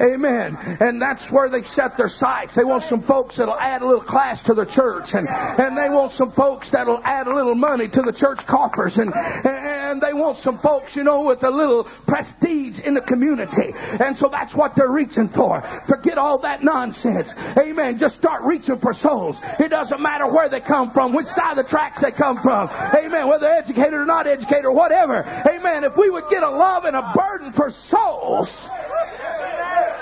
[0.00, 0.56] Amen.
[0.80, 2.54] And that's where they set their sights.
[2.54, 5.88] They want some folks that'll add a little class to the church, and and they
[5.88, 10.12] want some folks that'll add a little money to the church coffers, and and they
[10.12, 13.72] want some folks, you know, with a little prestige in the community.
[13.74, 15.62] And so that's what they're reaching for.
[15.86, 17.32] Forget all that nonsense.
[17.58, 17.98] Amen.
[17.98, 19.36] Just start reaching for souls.
[19.58, 22.68] It doesn't matter where they come from, which side of the tracks they come from.
[22.70, 23.28] Amen.
[23.28, 25.24] Whether educated or not educated or whatever.
[25.24, 25.84] Amen.
[25.84, 28.50] If we would get a love and a burden for souls.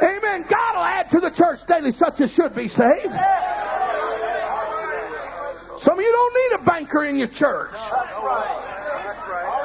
[0.02, 0.44] Amen.
[0.48, 3.12] God will add to the church daily such as should be saved.
[5.82, 7.74] Some of you don't need a banker in your church.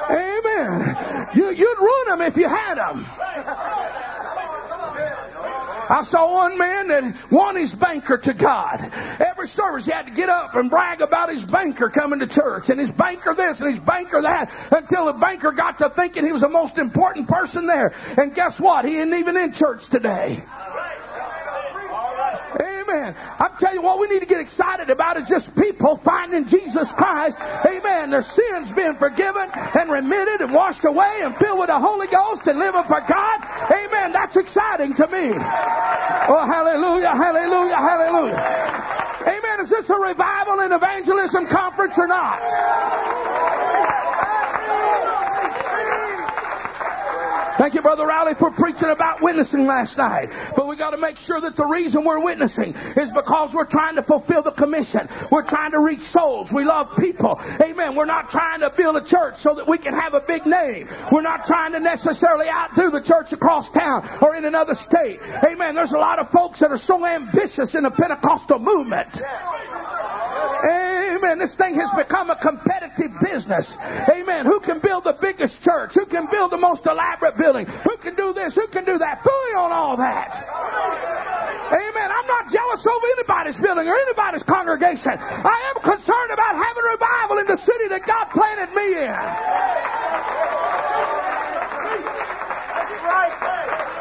[0.10, 1.28] Amen.
[1.36, 3.06] You, you'd ruin them if you had them.
[5.90, 8.92] I saw one man that won his banker to God.
[9.20, 12.70] Every service he had to get up and brag about his banker coming to church
[12.70, 16.32] and his banker this and his banker that until the banker got to thinking he
[16.32, 17.94] was the most important person there.
[18.18, 18.86] And guess what?
[18.86, 20.44] He isn't even in church today.
[22.62, 23.16] Amen.
[23.40, 26.90] I'm telling you what we need to get excited about is just people finding Jesus
[26.94, 27.38] Christ.
[27.40, 28.10] Amen.
[28.10, 32.48] Their sins being forgiven and remitted and washed away and filled with the Holy Ghost
[32.48, 33.40] and living for God.
[33.72, 34.14] Amen.
[34.14, 35.32] That's exciting to me.
[36.30, 38.68] Oh, hallelujah, hallelujah, hallelujah.
[39.28, 39.60] Amen.
[39.62, 43.07] Is this a revival and evangelism conference or not?
[47.58, 50.30] Thank you, Brother Riley, for preaching about witnessing last night.
[50.56, 53.96] But we got to make sure that the reason we're witnessing is because we're trying
[53.96, 55.10] to fulfill the commission.
[55.32, 56.52] We're trying to reach souls.
[56.52, 57.42] We love people.
[57.60, 57.96] Amen.
[57.96, 60.88] We're not trying to build a church so that we can have a big name.
[61.12, 65.20] We're not trying to necessarily outdo the church across town or in another state.
[65.44, 65.74] Amen.
[65.74, 69.10] There's a lot of folks that are so ambitious in the Pentecostal movement.
[71.18, 71.40] Amen.
[71.40, 73.76] This thing has become a competitive business.
[74.08, 74.46] Amen.
[74.46, 75.96] Who can build the biggest church?
[75.96, 77.66] Who can build the most elaborate building?
[77.66, 78.54] Who can do this?
[78.54, 79.24] Who can do that?
[79.24, 80.46] Fully on all that.
[81.74, 82.12] Amen.
[82.12, 85.18] I'm not jealous over anybody's building or anybody's congregation.
[85.18, 89.18] I am concerned about having revival in the city that God planted me in.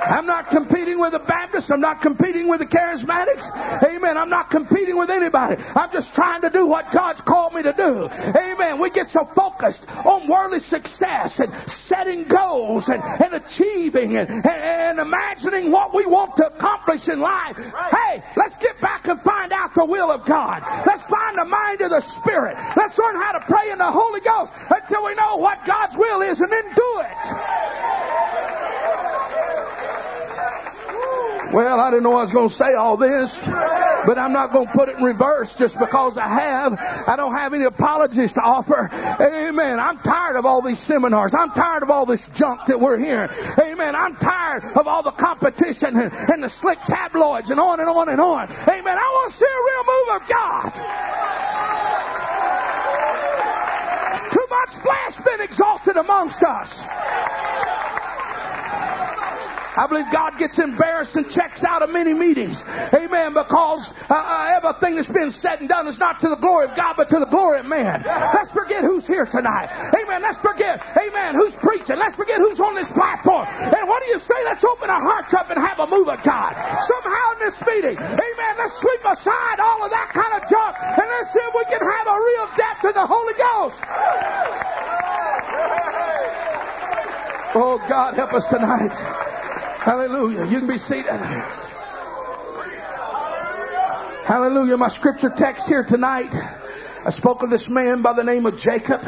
[0.07, 1.71] I'm not competing with the Baptists.
[1.71, 3.83] I'm not competing with the Charismatics.
[3.83, 4.17] Amen.
[4.17, 5.63] I'm not competing with anybody.
[5.75, 8.09] I'm just trying to do what God's called me to do.
[8.09, 8.79] Amen.
[8.79, 11.53] We get so focused on worldly success and
[11.87, 17.21] setting goals and, and achieving and, and, and imagining what we want to accomplish in
[17.21, 17.57] life.
[17.57, 20.63] Hey, let's get back and find out the will of God.
[20.87, 22.57] Let's find the mind of the Spirit.
[22.77, 26.23] Let's learn how to pray in the Holy Ghost until we know what God's will
[26.23, 28.46] is and then do it.
[31.53, 34.67] Well, I didn't know I was going to say all this, but I'm not going
[34.67, 36.73] to put it in reverse just because I have.
[36.79, 38.91] I don't have any apologies to offer.
[38.93, 39.79] Amen.
[39.79, 41.35] I'm tired of all these seminars.
[41.35, 43.31] I'm tired of all this junk that we're hearing.
[43.59, 43.95] Amen.
[43.95, 48.09] I'm tired of all the competition and, and the slick tabloids and on and on
[48.09, 48.51] and on.
[48.51, 48.99] Amen.
[48.99, 50.73] I want to see a real move of God.
[54.33, 57.76] Too much flesh been exalted amongst us.
[59.77, 62.63] I believe God gets embarrassed and checks out of many meetings.
[62.95, 63.35] Amen.
[63.35, 66.77] Because uh, uh, everything that's been said and done is not to the glory of
[66.77, 68.03] God, but to the glory of man.
[68.05, 69.69] Let's forget who's here tonight.
[69.95, 70.23] Amen.
[70.23, 71.97] Let's forget, amen, who's preaching.
[71.99, 73.47] Let's forget who's on this platform.
[73.47, 74.35] And what do you say?
[74.45, 76.53] Let's open our hearts up and have a move of God.
[76.83, 81.07] Somehow in this meeting, amen, let's sweep aside all of that kind of junk and
[81.07, 83.79] let's see if we can have a real depth in the Holy Ghost.
[87.55, 89.26] Oh, God, help us tonight.
[89.87, 90.47] Hallelujah.
[90.47, 91.07] You can be seated.
[94.27, 94.77] Hallelujah.
[94.77, 96.35] My scripture text here tonight.
[96.35, 96.59] Uh,
[97.05, 99.01] I spoke of this man by the name of Jacob.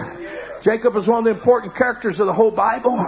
[0.62, 2.98] Jacob is one of the important characters of the whole Bible.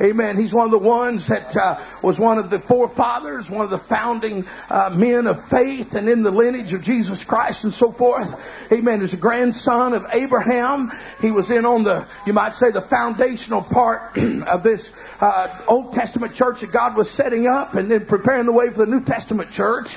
[0.00, 0.38] Amen.
[0.38, 3.86] He's one of the ones that uh, was one of the forefathers, one of the
[3.88, 8.28] founding uh, men of faith and in the lineage of Jesus Christ and so forth.
[8.72, 9.00] Amen.
[9.00, 10.90] He's a grandson of Abraham.
[11.20, 14.88] He was in on the, you might say, the foundational part of this
[15.20, 18.78] uh, Old Testament church that God was setting up and then preparing the way for
[18.78, 19.96] the New Testament church.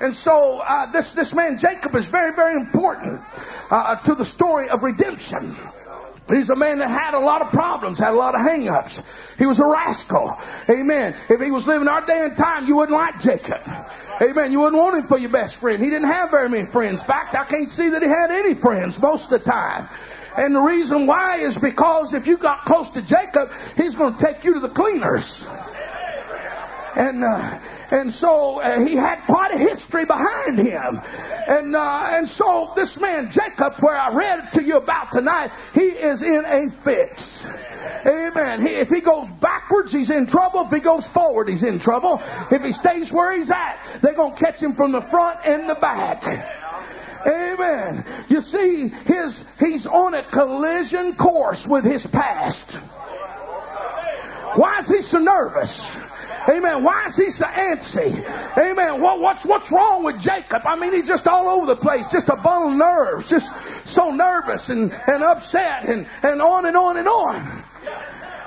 [0.00, 3.22] And so uh, this this man Jacob is very very important
[3.70, 5.56] uh, to the story of redemption.
[6.28, 9.00] He's a man that had a lot of problems, had a lot of hang-ups.
[9.38, 10.36] He was a rascal.
[10.68, 11.14] Amen.
[11.28, 13.62] If he was living our day and time, you wouldn't like Jacob.
[14.20, 14.50] Amen.
[14.50, 15.80] You wouldn't want him for your best friend.
[15.80, 16.98] He didn't have very many friends.
[16.98, 19.88] In fact, I can't see that he had any friends most of the time.
[20.36, 24.24] And the reason why is because if you got close to Jacob, he's going to
[24.24, 25.44] take you to the cleaners.
[26.96, 27.58] And, uh,
[27.90, 31.00] and so uh, he had quite a history behind him.
[31.46, 35.80] And, uh, and so this man Jacob, where I read to you about tonight, he
[35.80, 37.38] is in a fix.
[38.06, 38.66] Amen.
[38.66, 40.66] He, if he goes backwards, he's in trouble.
[40.66, 42.20] If he goes forward, he's in trouble.
[42.50, 45.68] If he stays where he's at, they're going to catch him from the front and
[45.68, 46.24] the back.
[47.26, 48.04] Amen.
[48.28, 52.66] You see, his, he's on a collision course with his past.
[54.54, 55.80] Why is he so nervous?
[56.48, 56.84] Amen.
[56.84, 58.24] Why is he so antsy?
[58.56, 59.00] Amen.
[59.00, 60.62] What, what's, what's wrong with Jacob?
[60.64, 63.50] I mean, he's just all over the place, just a bundle of nerves, just
[63.86, 67.64] so nervous and, and upset and, and on and on and on.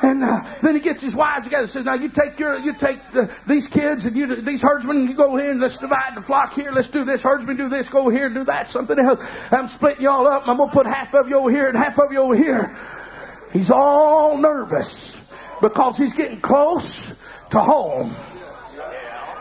[0.01, 2.73] And uh, then he gets his wives together and says, now you take your, you
[2.73, 6.21] take the, these kids and you, these herdsmen, you go here and let's divide the
[6.21, 6.71] flock here.
[6.71, 7.21] Let's do this.
[7.21, 7.89] Herdsmen do this.
[7.89, 8.69] Go here and do that.
[8.69, 9.19] Something else.
[9.51, 10.47] I'm splitting y'all up.
[10.47, 12.77] I'm to put half of you over here and half of you over here.
[13.51, 15.17] He's all nervous
[15.61, 16.95] because he's getting close
[17.51, 18.15] to home.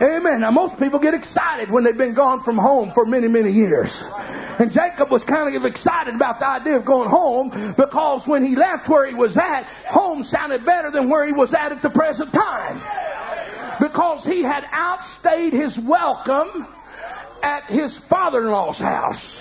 [0.00, 0.40] Amen.
[0.40, 3.90] Now most people get excited when they've been gone from home for many, many years.
[4.59, 8.54] And Jacob was kind of excited about the idea of going home because when he
[8.54, 11.90] left where he was at, home sounded better than where he was at at the
[11.90, 12.82] present time.
[13.80, 16.66] Because he had outstayed his welcome
[17.42, 19.36] at his father-in-law's house.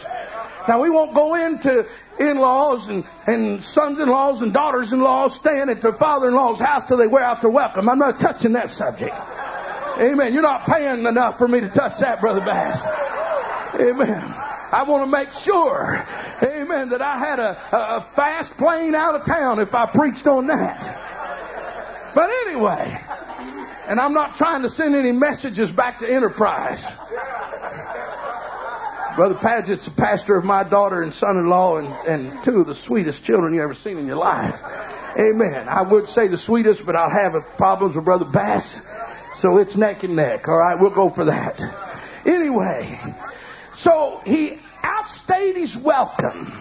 [0.68, 1.88] Now we won't go into
[2.20, 7.42] in-laws and, and sons-in-laws and daughters-in-laws staying at their father-in-law's house till they wear out
[7.42, 7.88] their welcome.
[7.90, 9.16] I'm not touching that subject.
[10.00, 10.34] Amen.
[10.34, 12.80] You're not paying enough for me to touch that, Brother Bass.
[13.80, 14.34] Amen.
[14.70, 16.06] I want to make sure,
[16.44, 20.48] amen, that I had a, a fast plane out of town if I preached on
[20.48, 22.14] that.
[22.14, 23.00] But anyway,
[23.88, 26.84] and I'm not trying to send any messages back to Enterprise.
[29.18, 33.24] Brother Paget's the pastor of my daughter and son-in-law and, and two of the sweetest
[33.24, 34.54] children you ever seen in your life.
[35.18, 35.68] Amen.
[35.68, 38.80] I would say the sweetest, but I'll have problems with Brother Bass.
[39.40, 40.48] So it's neck and neck.
[40.48, 41.60] All right, we'll go for that.
[42.28, 43.00] Anyway,
[43.78, 46.54] so he outstayed his welcome.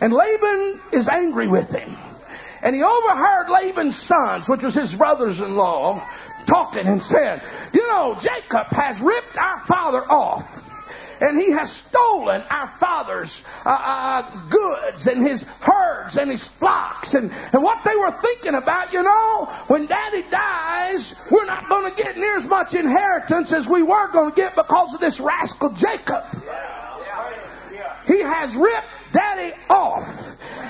[0.00, 1.98] And Laban is angry with him.
[2.62, 6.08] And he overheard Laban's sons, which was his brothers-in-law,
[6.46, 7.42] talking and said,
[7.74, 10.61] you know, Jacob has ripped our father off
[11.22, 13.30] and he has stolen our father's
[13.64, 18.54] uh, uh, goods and his herds and his flocks and, and what they were thinking
[18.54, 23.52] about, you know, when daddy dies, we're not going to get near as much inheritance
[23.52, 26.24] as we were going to get because of this rascal Jacob.
[28.06, 30.04] He has ripped daddy off.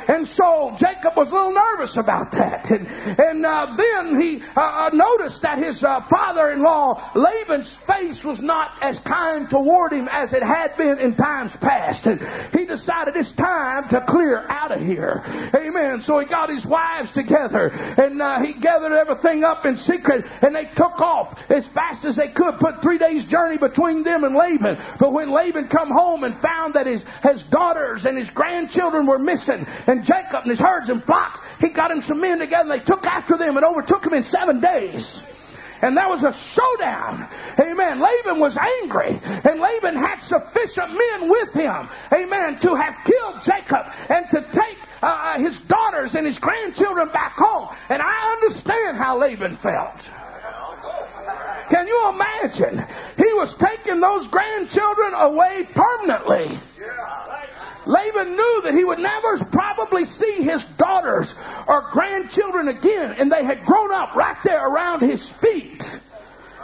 [0.09, 2.71] And so Jacob was a little nervous about that.
[2.71, 8.41] And, and uh, then he uh, uh, noticed that his uh, father-in-law Laban's face was
[8.41, 12.07] not as kind toward him as it had been in times past.
[12.07, 12.21] And
[12.53, 15.23] he decided it's time to clear out of here.
[15.55, 16.03] Amen.
[16.03, 20.55] So he got his wives together and uh, he gathered everything up in secret and
[20.55, 22.59] they took off as fast as they could.
[22.59, 24.79] Put three days journey between them and Laban.
[24.99, 29.19] But when Laban come home and found that his, his daughters and his grandchildren were
[29.19, 32.81] missing and Jacob and his herds and flocks, he got him some men together and
[32.81, 35.23] they took after them and overtook him in seven days.
[35.83, 37.29] And there was a showdown.
[37.59, 37.99] Amen.
[37.99, 39.21] Laban was angry.
[39.25, 41.89] And Laban had sufficient men with him.
[42.13, 42.61] Amen.
[42.61, 47.33] To have killed Jacob and to take uh, uh his daughters and his grandchildren back
[47.37, 47.75] home.
[47.89, 49.99] And I understand how Laban felt.
[51.69, 52.85] Can you imagine?
[53.17, 56.61] He was taking those grandchildren away permanently.
[57.87, 61.35] Laban knew that he would never probably see his daughters
[61.67, 65.83] or grandchildren again, and they had grown up right there around his feet.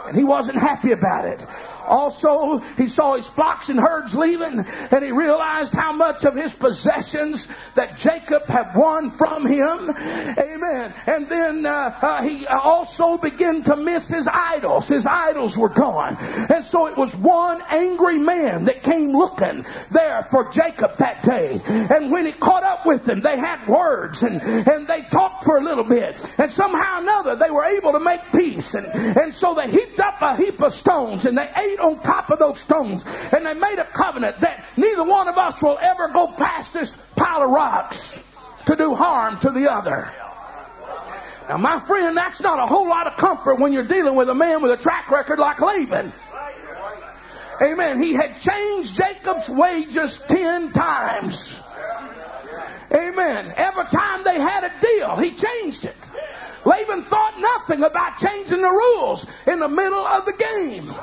[0.05, 1.41] And he wasn't happy about it.
[1.89, 6.53] Also, he saw his flocks and herds leaving, and he realized how much of his
[6.53, 9.89] possessions that Jacob had won from him.
[9.89, 10.93] Amen.
[11.07, 14.87] And then uh, uh, he also began to miss his idols.
[14.87, 16.17] His idols were gone.
[16.19, 21.61] And so it was one angry man that came looking there for Jacob that day.
[21.65, 25.57] And when he caught up with them, they had words and, and they talked for
[25.57, 26.17] a little bit.
[26.37, 28.73] And somehow or another, they were able to make peace.
[28.73, 32.29] And, and so they heaped up a heap of stones and they ate on top
[32.29, 33.03] of those stones.
[33.05, 36.93] And they made a covenant that neither one of us will ever go past this
[37.15, 37.97] pile of rocks
[38.67, 40.13] to do harm to the other.
[41.49, 44.35] Now, my friend, that's not a whole lot of comfort when you're dealing with a
[44.35, 46.13] man with a track record like Laban.
[47.61, 48.01] Amen.
[48.01, 51.51] He had changed Jacob's wages ten times.
[52.93, 53.53] Amen.
[53.55, 55.95] Every time they had a deal, he changed it.
[56.65, 60.93] Laban thought nothing about changing the rules in the middle of the game.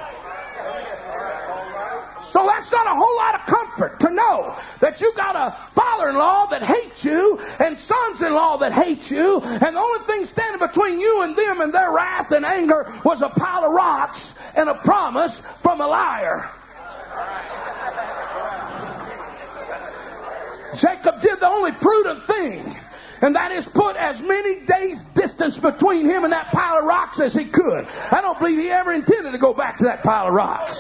[2.33, 6.49] So that's not a whole lot of comfort to know that you got a father-in-law
[6.49, 11.23] that hates you and sons-in-law that hate you, and the only thing standing between you
[11.23, 14.21] and them and their wrath and anger was a pile of rocks
[14.55, 16.51] and a promise from a liar.
[20.75, 22.77] Jacob did the only prudent thing,
[23.21, 27.21] and that is put as many days distance between him and that pile of rocks
[27.21, 27.87] as he could.
[27.87, 30.79] I don't believe he ever intended to go back to that pile of rocks.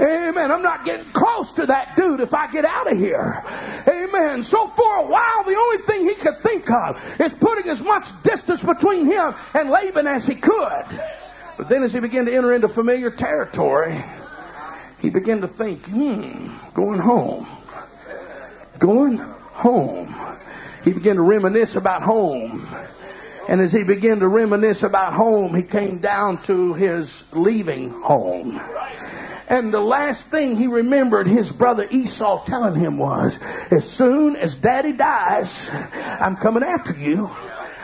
[0.00, 0.50] Amen.
[0.50, 3.44] I'm not getting close to that dude if I get out of here.
[3.86, 4.42] Amen.
[4.42, 8.08] So for a while, the only thing he could think of is putting as much
[8.22, 10.84] distance between him and Laban as he could.
[11.58, 14.02] But then as he began to enter into familiar territory,
[15.00, 17.46] he began to think, hmm, going home.
[18.78, 20.38] Going home.
[20.84, 22.68] He began to reminisce about home.
[23.48, 28.60] And as he began to reminisce about home, he came down to his leaving home.
[29.48, 33.36] And the last thing he remembered his brother Esau telling him was,
[33.70, 37.28] as soon as daddy dies, I'm coming after you.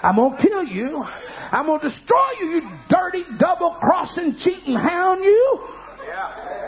[0.03, 1.05] I'm going to kill you.
[1.51, 5.69] I'm going to destroy you, you dirty, double crossing, cheating hound, you.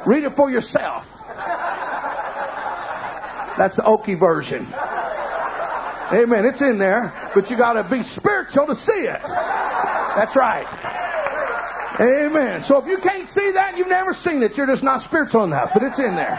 [0.05, 1.07] Read it for yourself.
[3.57, 4.67] That's the Okie version.
[6.13, 6.45] Amen.
[6.45, 9.23] It's in there, but you got to be spiritual to see it.
[9.23, 10.67] That's right.
[12.01, 12.65] Amen.
[12.65, 14.57] So if you can't see that, you've never seen it.
[14.57, 16.39] You're just not spiritual enough, but it's in there.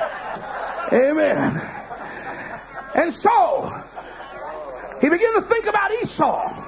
[0.92, 1.62] Amen.
[2.96, 3.72] And so,
[5.00, 6.68] he began to think about Esau.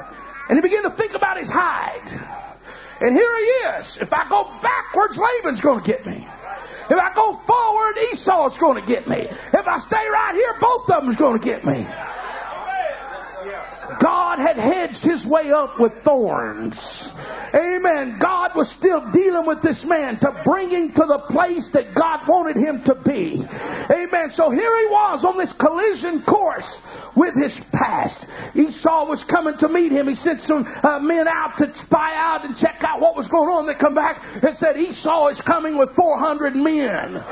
[0.49, 2.07] And he began to think about his hide.
[3.01, 3.43] And here he
[3.79, 3.97] is.
[3.99, 6.27] If I go backwards, Laban's going to get me.
[6.89, 9.27] If I go forward, Esau's going to get me.
[9.27, 11.85] If I stay right here, both of them's going to get me.
[14.34, 16.75] God had hedged his way up with thorns.
[17.53, 18.17] Amen.
[18.17, 22.27] God was still dealing with this man to bring him to the place that God
[22.27, 23.45] wanted him to be.
[23.91, 24.31] Amen.
[24.31, 26.65] So here he was on this collision course
[27.15, 28.25] with his past.
[28.55, 30.07] Esau was coming to meet him.
[30.07, 33.49] He sent some uh, men out to spy out and check out what was going
[33.49, 33.67] on.
[33.67, 37.23] They come back and said Esau is coming with 400 men.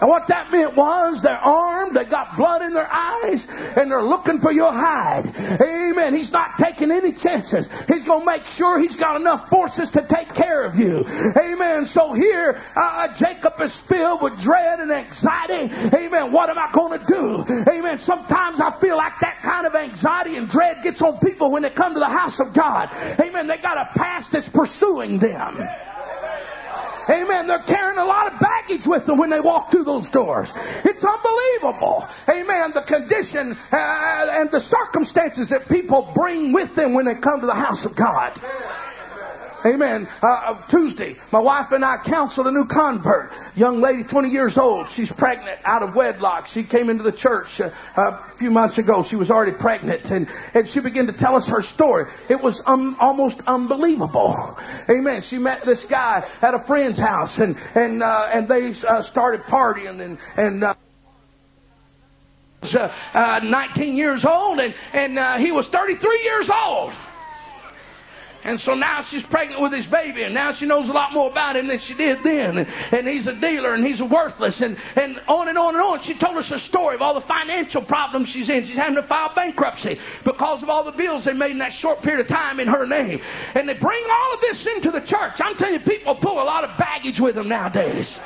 [0.00, 4.04] And what that meant was they're armed, they got blood in their eyes, and they're
[4.04, 5.34] looking for your hide.
[5.36, 6.14] Amen.
[6.14, 7.68] He's not taking any chances.
[7.88, 11.04] He's going to make sure he's got enough forces to take care of you.
[11.36, 11.86] Amen.
[11.86, 15.72] So here, uh, Jacob is filled with dread and anxiety.
[15.96, 16.32] Amen.
[16.32, 17.44] What am I going to do?
[17.70, 17.98] Amen.
[18.00, 21.70] Sometimes I feel like that kind of anxiety and dread gets on people when they
[21.70, 22.90] come to the house of God.
[23.20, 23.46] Amen.
[23.46, 25.66] They got a past that's pursuing them.
[27.08, 27.46] Amen.
[27.46, 30.48] They're carrying a lot of baggage with them when they walk through those doors.
[30.84, 32.06] It's unbelievable.
[32.28, 32.72] Amen.
[32.74, 37.46] The condition uh, and the circumstances that people bring with them when they come to
[37.46, 38.40] the house of God.
[39.66, 40.08] Amen.
[40.22, 44.56] Uh, uh, Tuesday, my wife and I counseled a new convert, young lady, 20 years
[44.56, 44.88] old.
[44.90, 46.46] She's pregnant, out of wedlock.
[46.46, 49.02] She came into the church uh, a few months ago.
[49.02, 52.08] She was already pregnant, and, and she began to tell us her story.
[52.28, 54.56] It was um, almost unbelievable.
[54.88, 55.22] Amen.
[55.22, 59.42] She met this guy at a friend's house, and and uh, and they uh, started
[59.42, 60.62] partying, and and.
[60.64, 60.74] Uh,
[63.14, 66.92] uh, 19 years old and, and uh, he was 33 years old.
[68.44, 71.30] And so now she's pregnant with his baby, and now she knows a lot more
[71.30, 72.58] about him than she did then.
[72.58, 76.00] And, and he's a dealer, and he's worthless, and, and on and on and on.
[76.00, 78.64] She told us a story of all the financial problems she's in.
[78.64, 82.02] She's having to file bankruptcy because of all the bills they made in that short
[82.02, 83.20] period of time in her name.
[83.54, 85.40] And they bring all of this into the church.
[85.40, 88.18] I'm telling you, people pull a lot of baggage with them nowadays.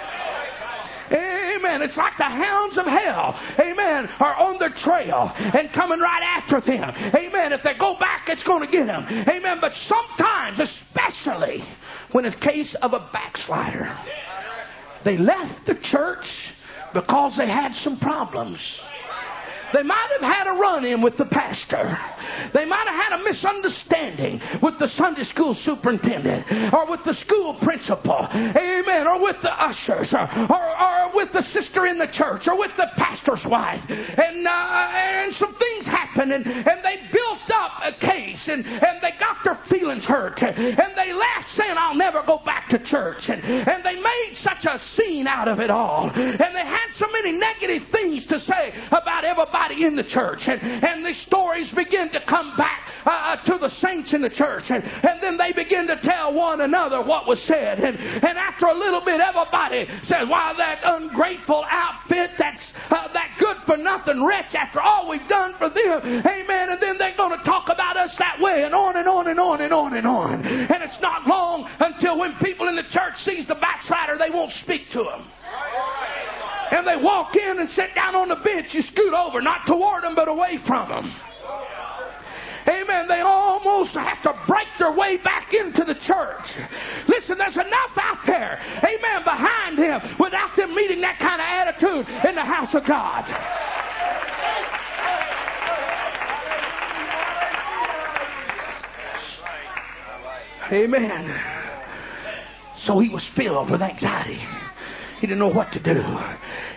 [1.12, 1.82] Amen.
[1.82, 6.60] It's like the hounds of hell, amen, are on their trail and coming right after
[6.60, 6.94] them.
[7.14, 7.52] Amen.
[7.52, 9.04] If they go back, it's going to get them.
[9.28, 9.58] Amen.
[9.60, 11.64] But sometimes, especially
[12.12, 13.94] when it's a case of a backslider,
[15.04, 16.52] they left the church
[16.92, 18.80] because they had some problems.
[19.72, 21.98] They might have had a run in with the pastor.
[22.52, 27.54] They might have had a misunderstanding with the Sunday school superintendent or with the school
[27.54, 28.28] principal.
[28.32, 29.06] Amen.
[29.06, 32.76] Or with the ushers or, or, or with the sister in the church or with
[32.76, 33.88] the pastor's wife.
[33.90, 39.00] And, uh, and some things happened and, and they built up a case and, and
[39.02, 43.28] they got their feelings hurt and they left saying, I'll never go back to church.
[43.28, 46.10] And, and they made such a scene out of it all.
[46.10, 50.48] And they had so many negative things to say about everybody in the church.
[50.48, 54.30] And, and the stories begin to come back uh, uh, to the saints in the
[54.30, 54.70] church.
[54.70, 57.80] And, and then they begin to tell one another what was said.
[57.80, 63.34] And, and after a little bit, everybody says, "Why that ungrateful outfit, that's uh, that
[63.38, 66.00] good for nothing wretch after all we've done for them.
[66.26, 66.70] Amen.
[66.70, 69.40] And then they're going to talk about us that way and on and on and
[69.40, 70.46] on and on and on.
[70.46, 74.52] And it's not long until when people in the church sees the backslider, they won't
[74.52, 75.24] speak to them
[76.70, 80.04] and they walk in and sit down on the bench, you scoot over, not toward
[80.04, 81.12] them, but away from them.
[82.68, 83.08] Amen.
[83.08, 86.56] They almost have to break their way back into the church.
[87.08, 92.28] Listen, there's enough out there, amen, behind him without them meeting that kind of attitude
[92.28, 93.26] in the house of God.
[100.72, 101.34] Amen.
[102.76, 104.40] So he was filled with anxiety.
[105.20, 106.02] He didn't know what to do.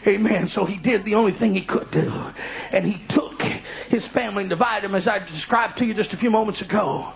[0.06, 0.50] Amen.
[0.50, 2.12] So he did the only thing he could do.
[2.72, 6.18] And he took his family and divided them as I described to you just a
[6.18, 7.14] few moments ago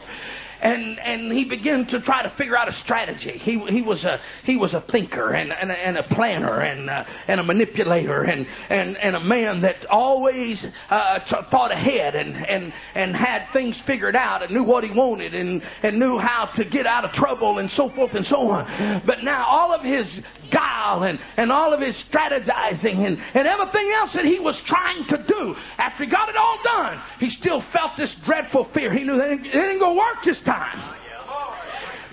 [0.62, 3.38] and and he began to try to figure out a strategy.
[3.38, 6.90] He he was a he was a thinker and and a, and a planner and
[6.90, 11.20] uh, and a manipulator and and and a man that always uh,
[11.52, 15.62] thought ahead and and and had things figured out and knew what he wanted and
[15.84, 19.02] and knew how to get out of trouble and so forth and so on.
[19.06, 23.92] But now all of his guile and and all of his strategizing and and everything
[23.96, 27.62] else that he was trying to do after he got it all done, he still
[27.62, 28.92] felt this dreadful fear.
[28.92, 30.97] He knew that it ain't gonna work this time.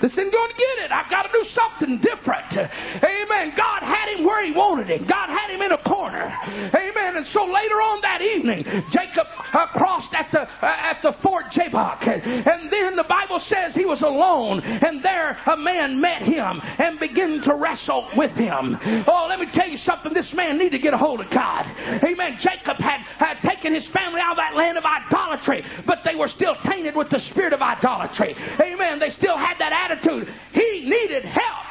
[0.01, 0.93] This isn't going to get it.
[0.93, 2.57] I've got to do something different.
[2.57, 3.53] Amen.
[3.57, 5.05] God had him where he wanted him.
[5.05, 6.37] God had him in a corner.
[6.75, 7.17] Amen.
[7.17, 11.51] And so later on that evening, Jacob uh, crossed at the uh, at the fort
[11.51, 16.61] Jabbok, and, then the Bible says he was alone, and there a man met him
[16.79, 18.79] and began to wrestle with him.
[19.07, 20.13] Oh, let me tell you something.
[20.13, 21.67] This man needed to get a hold of God.
[22.03, 22.37] Amen.
[22.39, 26.29] Jacob had, had taken his family out of that land of idolatry, but they were
[26.29, 28.37] still tainted with the spirit of idolatry.
[28.61, 28.99] Amen.
[28.99, 30.32] They still had that attitude.
[30.53, 31.64] He needed help.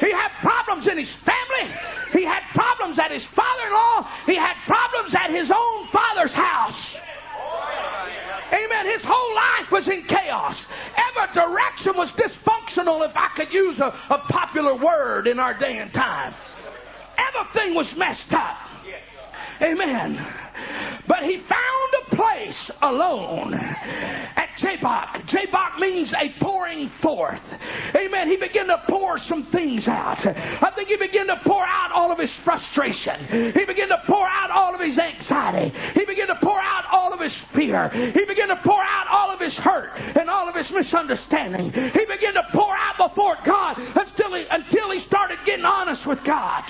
[0.00, 1.70] He had problems in his family.
[2.12, 4.10] He had problems at his father in law.
[4.26, 6.96] He had problems at his own father's house.
[8.52, 8.86] Amen.
[8.86, 10.66] His whole life was in chaos.
[10.96, 15.78] Every direction was dysfunctional, if I could use a, a popular word in our day
[15.78, 16.34] and time.
[17.16, 18.56] Everything was messed up.
[19.62, 20.20] Amen.
[21.06, 25.24] But he found a place alone at Jabbok.
[25.26, 27.42] Jabbok means a pouring forth.
[27.94, 28.28] Amen.
[28.28, 30.24] He began to pour some things out.
[30.26, 33.18] I think he began to pour out all of his frustration.
[33.52, 35.76] He began to pour out all of his anxiety.
[35.94, 37.88] He began to pour out all of his fear.
[37.88, 41.72] He began to pour out all of his hurt and all of his misunderstanding.
[41.72, 46.22] He began to pour out before God until he, until he started getting honest with
[46.24, 46.64] God.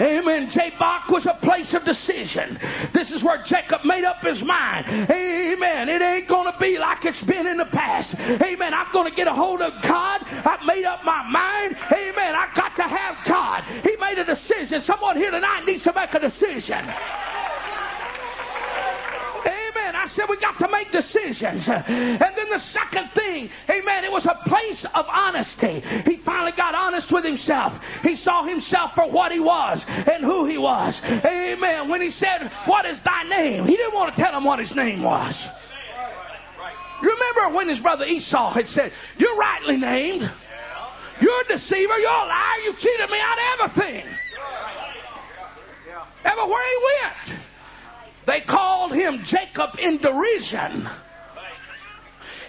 [0.00, 0.50] Amen.
[0.50, 2.58] Jabbok was a place of decision.
[2.92, 4.86] This is where Jacob made up his mind.
[5.10, 5.88] Amen.
[5.88, 8.14] It ain't going to be like it's been in the past.
[8.18, 8.74] Amen.
[8.74, 10.22] I'm going to get a hold of God.
[10.24, 11.76] I've made up my mind.
[11.92, 12.34] Amen.
[12.34, 13.64] I got to have God.
[13.84, 14.80] He made a decision.
[14.80, 16.84] Someone here tonight needs to make a decision.
[20.08, 21.68] Said we got to make decisions.
[21.68, 25.82] And then the second thing, amen, it was a place of honesty.
[26.06, 27.78] He finally got honest with himself.
[28.02, 31.00] He saw himself for what he was and who he was.
[31.04, 31.88] Amen.
[31.88, 33.66] When he said, What is thy name?
[33.66, 35.36] He didn't want to tell him what his name was.
[37.00, 40.30] Remember when his brother Esau had said, You're rightly named.
[41.20, 41.98] You're a deceiver.
[41.98, 42.58] You're a liar.
[42.64, 44.04] You cheated me out of everything.
[46.24, 47.40] Everywhere he went.
[48.28, 50.86] They called him Jacob in derision.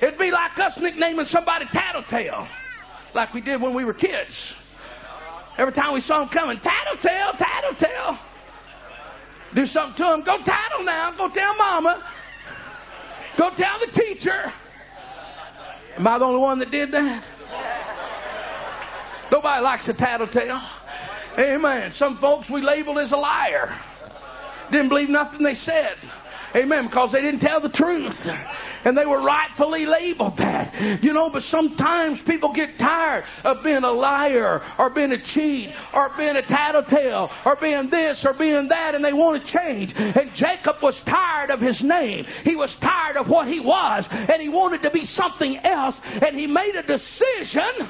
[0.02, 2.50] It'd be like us nicknaming somebody Tattletale,
[3.14, 4.54] like we did when we were kids.
[5.58, 8.20] Every time we saw him coming, Tattletale, Tattletale.
[9.54, 10.24] Do something to him.
[10.24, 11.12] Go tattle now.
[11.12, 12.04] Go tell mama.
[13.38, 14.52] Go tell the teacher.
[15.96, 17.24] Am I the only one that did that?
[19.32, 20.62] Nobody likes a tattletale.
[21.38, 21.94] Amen.
[21.94, 23.74] Some folks we label as a liar.
[24.72, 25.96] Didn't believe nothing they said.
[26.56, 26.86] Amen.
[26.88, 28.28] Because they didn't tell the truth.
[28.86, 31.04] And they were rightfully labeled that.
[31.04, 35.74] You know, but sometimes people get tired of being a liar or being a cheat
[35.94, 39.94] or being a tattletale or being this or being that and they want to change.
[39.96, 42.26] And Jacob was tired of his name.
[42.44, 46.36] He was tired of what he was and he wanted to be something else and
[46.36, 47.88] he made a decision.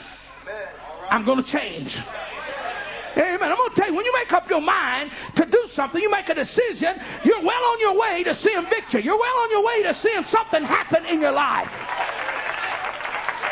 [1.10, 2.00] I'm going to change.
[3.18, 3.52] Amen.
[3.52, 6.10] I'm going to tell you, when you make up your mind to do something, you
[6.10, 9.04] make a decision, you're well on your way to seeing victory.
[9.04, 11.70] You're well on your way to seeing something happen in your life.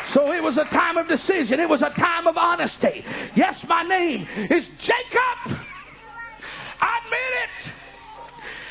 [0.09, 1.59] So it was a time of decision.
[1.59, 3.03] It was a time of honesty.
[3.35, 5.57] Yes, my name is Jacob.
[6.79, 7.71] I admit it.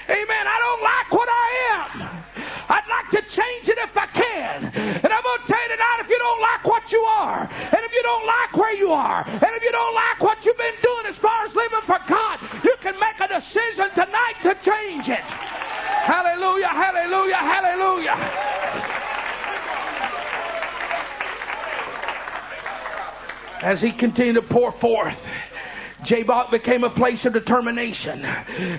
[0.09, 0.47] Amen.
[0.47, 2.26] I don't like what I am.
[2.69, 4.65] I'd like to change it if I can.
[4.75, 7.81] And I'm going to tell you tonight, if you don't like what you are, and
[7.85, 10.75] if you don't like where you are, and if you don't like what you've been
[10.83, 15.09] doing as far as living for God, you can make a decision tonight to change
[15.09, 15.21] it.
[15.21, 18.17] Hallelujah, hallelujah, hallelujah.
[23.63, 25.19] As he continued to pour forth,
[26.07, 28.25] Jabbok became a place of determination.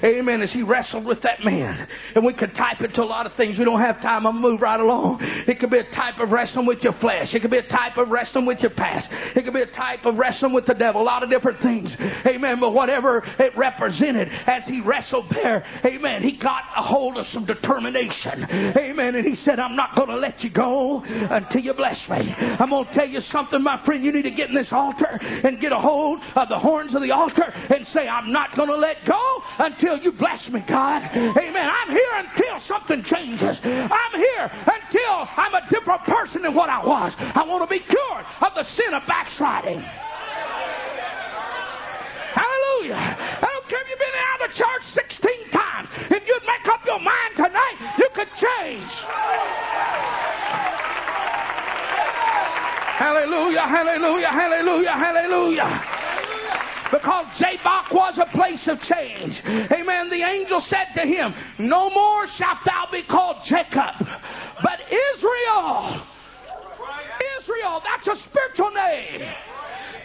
[0.03, 0.41] Amen.
[0.41, 1.87] As he wrestled with that man.
[2.15, 3.59] And we could type it to a lot of things.
[3.59, 4.25] We don't have time.
[4.25, 5.19] I'm move right along.
[5.21, 7.35] It could be a type of wrestling with your flesh.
[7.35, 9.09] It could be a type of wrestling with your past.
[9.35, 11.01] It could be a type of wrestling with the devil.
[11.01, 11.95] A lot of different things.
[12.25, 12.59] Amen.
[12.59, 17.45] But whatever it represented as he wrestled there, amen, he got a hold of some
[17.45, 18.45] determination.
[18.51, 19.15] Amen.
[19.15, 22.33] And he said, I'm not going to let you go until you bless me.
[22.37, 24.03] I'm going to tell you something, my friend.
[24.03, 27.01] You need to get in this altar and get a hold of the horns of
[27.01, 31.03] the altar and say, I'm not going to let go until you bless me, God.
[31.15, 31.71] Amen.
[31.73, 33.59] I'm here until something changes.
[33.63, 37.15] I'm here until I'm a different person than what I was.
[37.19, 39.79] I want to be cured of the sin of backsliding.
[42.37, 42.95] Hallelujah.
[42.95, 45.89] I don't care if you've been out of church 16 times.
[46.11, 48.91] If you'd make up your mind tonight, you could change.
[52.97, 56.06] Hallelujah, hallelujah, hallelujah, hallelujah
[56.91, 59.43] because Jabbok was a place of change.
[59.45, 60.09] Amen.
[60.09, 63.95] The angel said to him, No more shalt thou be called Jacob,
[64.63, 64.79] but
[65.13, 66.01] Israel.
[67.39, 69.27] Israel, that's a spiritual name.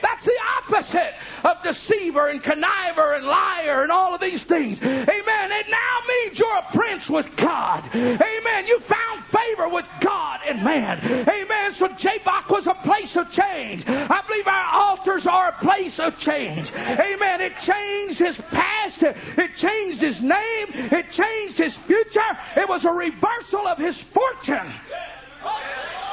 [0.03, 4.81] That's the opposite of deceiver and conniver and liar and all of these things.
[4.83, 5.53] Amen.
[5.53, 7.89] It now means you're a prince with God.
[7.95, 8.67] Amen.
[8.67, 10.99] You found favor with God and man.
[11.29, 11.73] Amen.
[11.73, 13.85] So Jabbok was a place of change.
[13.87, 16.73] I believe our altars are a place of change.
[16.73, 17.41] Amen.
[17.41, 19.03] It changed his past.
[19.03, 20.67] It changed his name.
[20.75, 22.21] It changed his future.
[22.57, 24.73] It was a reversal of his fortune.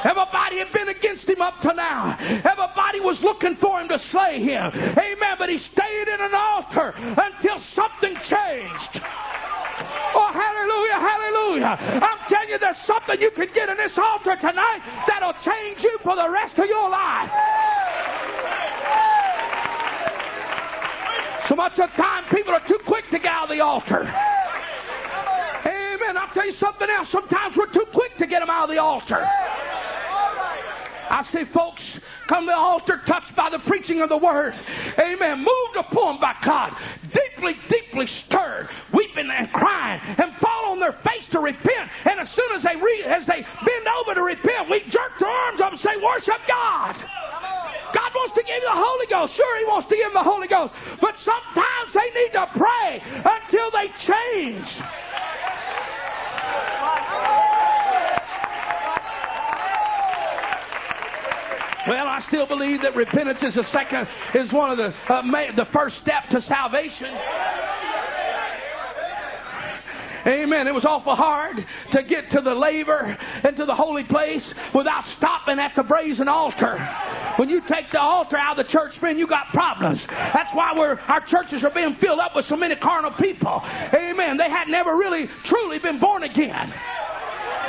[0.04, 2.16] Everybody had been against him up to now.
[2.20, 4.72] Everybody was looking for him to slay him.
[4.74, 5.36] Amen.
[5.38, 9.00] But he stayed in an altar until something changed.
[10.12, 12.00] Oh, hallelujah, hallelujah.
[12.02, 15.98] I'm telling you, there's something you can get in this altar tonight that'll change you
[15.98, 17.30] for the rest of your life.
[21.48, 24.12] So much of time, people are too quick to get out of the altar.
[26.30, 27.08] I'll tell you something else.
[27.08, 29.28] Sometimes we're too quick to get them out of the altar.
[31.10, 34.54] I see folks come to the altar touched by the preaching of the word.
[34.96, 35.38] Amen.
[35.38, 36.76] Moved upon by God.
[37.12, 41.90] Deeply, deeply stirred, weeping and crying, and fall on their face to repent.
[42.04, 42.76] And as soon as they
[43.06, 46.94] as they bend over to repent, we jerk their arms up and say, Worship God.
[47.92, 49.34] God wants to give you the Holy Ghost.
[49.34, 50.74] Sure, He wants to give them the Holy Ghost.
[51.00, 54.78] But sometimes they need to pray until they change.
[61.88, 65.64] Well, I still believe that repentance is a second, is one of the, uh, the
[65.64, 67.16] first step to salvation.
[70.26, 70.68] Amen.
[70.68, 75.06] It was awful hard to get to the laver and to the holy place without
[75.06, 76.76] stopping at the brazen altar.
[77.36, 80.06] When you take the altar out of the church, friend, you got problems.
[80.06, 80.72] That's why
[81.08, 83.62] our churches are being filled up with so many carnal people.
[83.94, 84.36] Amen.
[84.36, 86.72] They had never really truly been born again.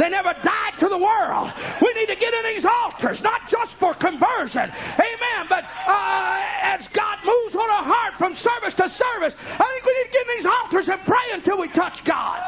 [0.01, 1.53] They never died to the world.
[1.79, 4.71] We need to get in these altars, not just for conversion.
[4.95, 5.45] Amen.
[5.47, 9.93] But uh, as God moves on our heart from service to service, I think we
[9.99, 12.39] need to get in these altars and pray until we touch God.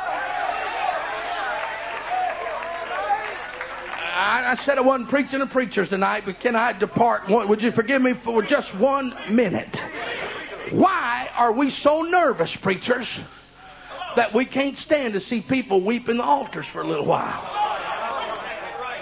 [4.16, 7.30] I, I said I wasn't preaching to preachers tonight, but can I depart?
[7.30, 9.80] Would you forgive me for just one minute?
[10.72, 13.08] Why are we so nervous, preachers?
[14.16, 17.42] That we can't stand to see people weep in the altars for a little while.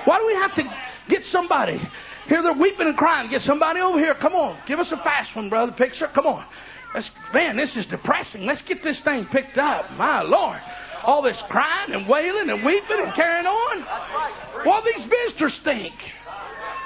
[0.05, 0.77] Why do we have to
[1.09, 1.79] get somebody?
[2.27, 3.29] Here they're weeping and crying.
[3.29, 4.13] Get somebody over here.
[4.15, 4.57] Come on.
[4.65, 5.71] Give us a fast one, brother.
[5.71, 6.07] Picture.
[6.07, 6.45] Come on.
[6.93, 8.45] Let's, man, this is depressing.
[8.45, 9.91] Let's get this thing picked up.
[9.97, 10.59] My Lord.
[11.03, 13.81] All this crying and wailing and weeping and carrying on.
[14.63, 15.93] What these visitors think?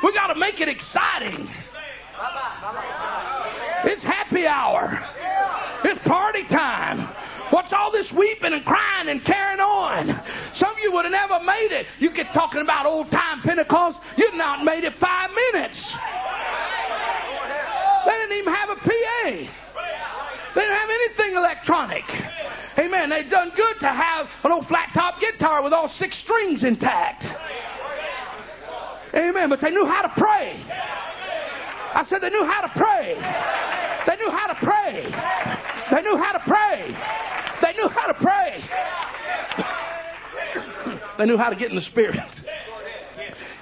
[0.04, 1.50] We got to make it exciting.
[3.84, 5.04] It's happy hour.
[5.84, 7.05] It's party time.
[7.56, 10.22] What's all this weeping and crying and carrying on?
[10.52, 11.88] Some of you would have never made it.
[12.00, 15.94] You get talking about old time Pentecost, you'd not made it five minutes.
[18.06, 19.24] They didn't even have a PA.
[19.24, 22.04] They didn't have anything electronic.
[22.78, 23.10] Amen.
[23.10, 27.26] They'd done good to have an old flat top guitar with all six strings intact.
[29.16, 29.48] Amen.
[29.48, 30.60] But they knew how to pray.
[31.94, 33.16] I said they knew how to pray.
[34.08, 35.04] They knew how to pray.
[35.90, 37.35] They knew how to pray.
[37.62, 38.64] They knew how to pray.
[41.18, 42.20] they knew how to get in the spirit.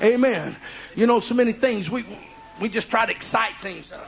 [0.01, 0.55] Amen.
[0.95, 2.05] You know, so many things we
[2.61, 4.05] we just try to excite things up.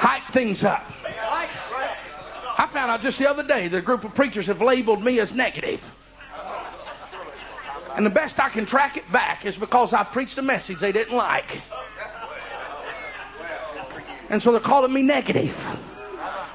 [0.00, 0.84] Hype things up.
[2.58, 5.20] I found out just the other day that a group of preachers have labeled me
[5.20, 5.82] as negative.
[7.96, 10.92] And the best I can track it back is because I preached a message they
[10.92, 11.60] didn't like.
[14.28, 15.54] And so they're calling me negative.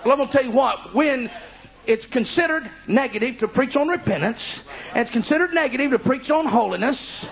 [0.06, 1.32] Well, I'm going to tell you what, when
[1.88, 7.28] it's considered negative to preach on repentance, and it's considered negative to preach on holiness,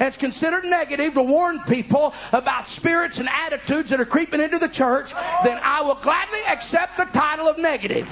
[0.00, 4.58] and it's considered negative to warn people about spirits and attitudes that are creeping into
[4.58, 5.12] the church,
[5.44, 8.08] then I will gladly accept the title of negative.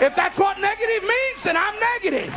[0.00, 2.34] If that's what negative means, then I'm negative.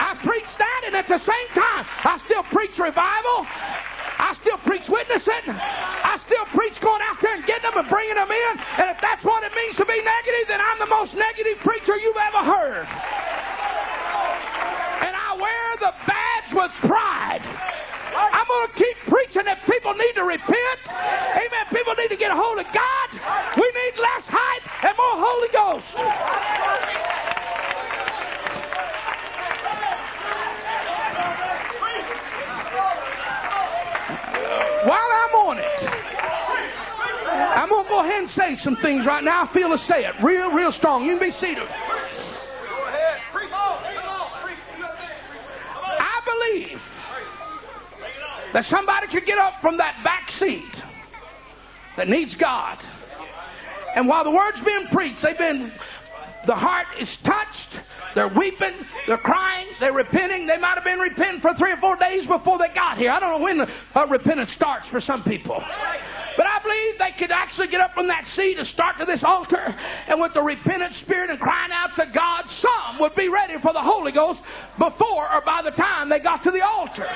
[0.00, 3.46] I preach that, and at the same time, I still preach revival.
[4.18, 5.46] I still preach witnessing.
[5.46, 8.52] I still preach going out there and getting them and bringing them in.
[8.82, 11.96] And if that's what it means to be negative, then I'm the most negative preacher
[11.96, 12.86] you've ever heard.
[15.06, 17.46] And I wear the badge with pride.
[18.18, 20.82] I'm going to keep preaching that people need to repent.
[20.90, 21.64] Amen.
[21.70, 23.08] People need to get a hold of God.
[23.54, 27.17] We need less hype and more Holy Ghost.
[34.88, 35.88] While I'm on it,
[37.28, 39.42] I'm going to go ahead and say some things right now.
[39.42, 41.04] I feel to say it real, real strong.
[41.04, 41.68] You can be seated.
[46.00, 46.82] I believe
[48.52, 50.82] that somebody could get up from that back seat
[51.96, 52.78] that needs God.
[53.94, 55.72] And while the word's being preached, they've been,
[56.46, 57.80] the heart is touched,
[58.18, 58.74] they're weeping.
[59.06, 59.68] They're crying.
[59.78, 60.48] They're repenting.
[60.48, 63.12] They might have been repenting for three or four days before they got here.
[63.12, 65.62] I don't know when repentance starts for some people.
[66.36, 69.22] But I believe they could actually get up from that seat and start to this
[69.22, 69.72] altar.
[70.08, 73.72] And with the repentant spirit and crying out to God, some would be ready for
[73.72, 74.42] the Holy Ghost
[74.78, 77.06] before or by the time they got to the altar.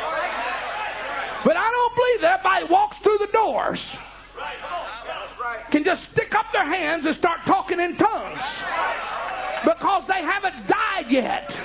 [1.44, 3.92] But I don't believe that everybody walks through the doors
[5.72, 8.44] can just stick up their hands and start talking in tongues
[9.64, 11.56] because they haven't died yet.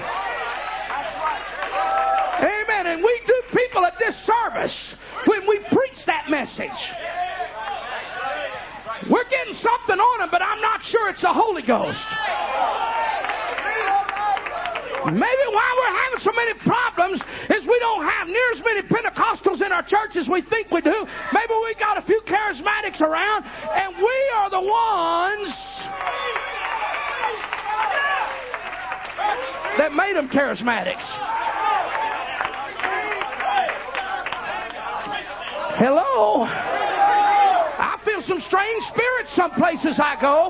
[2.39, 2.87] Amen.
[2.87, 4.95] And we do people a disservice
[5.25, 6.91] when we preach that message.
[9.09, 12.03] We're getting something on them, but I'm not sure it's the Holy Ghost.
[15.05, 19.65] Maybe why we're having so many problems is we don't have near as many Pentecostals
[19.65, 21.07] in our church as we think we do.
[21.31, 25.53] Maybe we got a few charismatics around, and we are the ones
[29.77, 31.05] that made them charismatics.
[35.77, 36.43] Hello?
[36.43, 40.47] I feel some strange spirits some places I go.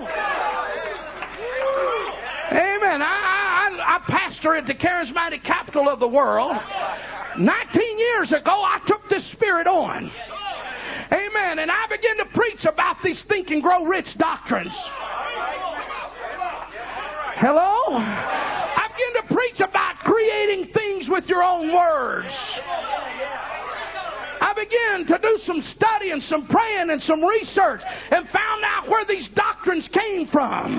[2.52, 3.02] Amen.
[3.02, 6.56] I, I, I pastor at the charismatic capital of the world.
[7.38, 10.10] 19 years ago, I took this spirit on.
[11.12, 11.60] Amen.
[11.60, 14.74] And I began to preach about these think and grow rich doctrines.
[17.36, 18.37] Hello?
[19.48, 22.34] Preach about creating things with your own words.
[24.42, 27.82] I began to do some study and some praying and some research
[28.12, 30.74] and found out where these doctrines came from.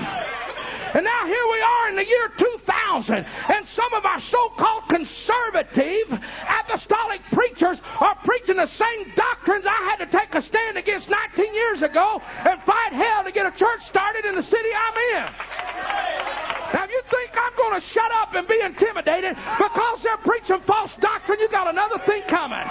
[0.93, 6.19] And now here we are in the year 2000, and some of our so-called conservative
[6.61, 11.55] apostolic preachers are preaching the same doctrines I had to take a stand against 19
[11.55, 16.48] years ago and fight hell to get a church started in the city I'm in.
[16.73, 20.59] Now, if you think I'm going to shut up and be intimidated because they're preaching
[20.61, 22.65] false doctrine, you got another thing coming.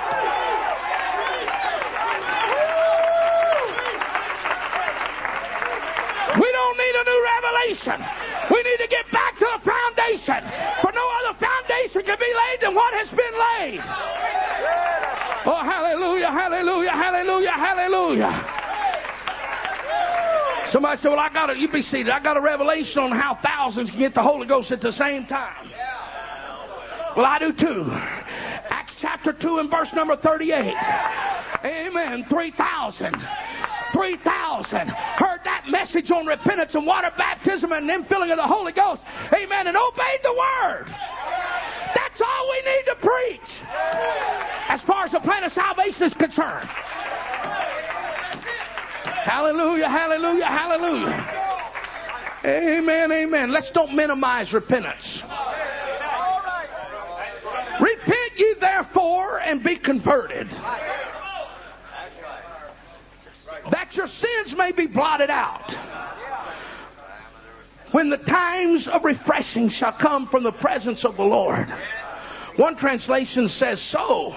[6.39, 7.99] We don't need a new revelation.
[8.51, 10.45] We need to get back to the foundation.
[10.81, 13.81] For no other foundation can be laid than what has been laid.
[15.45, 18.58] Oh, hallelujah, hallelujah, hallelujah, hallelujah.
[20.71, 22.11] Somebody said, Well, I got a, you be seated.
[22.11, 25.27] I got a revelation on how thousands can get the Holy Ghost at the same
[25.27, 25.71] time.
[27.17, 27.87] Well, I do too.
[27.91, 30.75] Acts chapter 2 and verse number 38.
[31.65, 32.27] Amen.
[32.29, 33.17] 3,000.
[33.93, 38.73] 3,000 heard that message on repentance and water baptism and then filling of the Holy
[38.73, 39.03] Ghost.
[39.33, 39.67] Amen.
[39.67, 40.87] And obeyed the word.
[41.95, 43.61] That's all we need to preach
[44.69, 46.69] as far as the plan of salvation is concerned.
[49.23, 51.49] Hallelujah, hallelujah, hallelujah.
[52.45, 53.51] Amen, amen.
[53.51, 55.23] Let's don't minimize repentance.
[57.81, 60.51] Repent ye therefore and be converted.
[63.71, 65.77] That your sins may be blotted out.
[67.91, 71.73] When the times of refreshing shall come from the presence of the Lord.
[72.57, 74.35] One translation says, so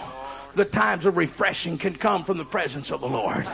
[0.55, 3.47] the times of refreshing can come from the presence of the Lord.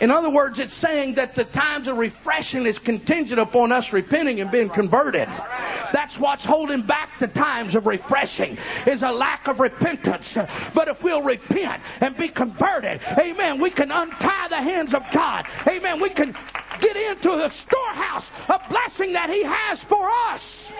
[0.00, 4.40] In other words, it's saying that the times of refreshing is contingent upon us repenting
[4.40, 5.28] and being converted.
[5.92, 10.36] That's what's holding back the times of refreshing is a lack of repentance.
[10.74, 15.46] But if we'll repent and be converted, amen, we can untie the hands of God.
[15.66, 16.00] Amen.
[16.00, 16.36] We can
[16.80, 20.72] get into the storehouse of blessing that He has for us.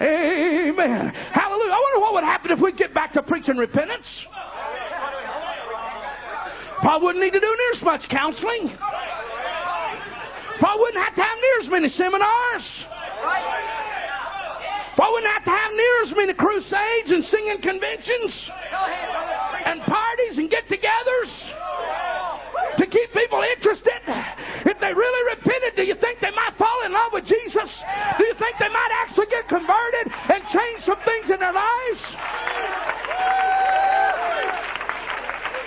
[0.00, 1.08] Amen.
[1.08, 1.72] Hallelujah.
[1.72, 4.26] I wonder what would happen if we get back to preaching repentance.
[6.82, 8.68] Probably wouldn't need to do near as much counseling.
[10.58, 12.86] Probably wouldn't have to have near as many seminars.
[14.96, 18.50] Probably wouldn't have to have near as many crusades and singing conventions
[19.64, 21.30] and parties and get-togethers
[22.78, 24.00] to keep people interested.
[24.66, 27.84] If they really repented, do you think they might fall in love with Jesus?
[28.18, 32.16] Do you think they might actually get converted and change some things in their lives?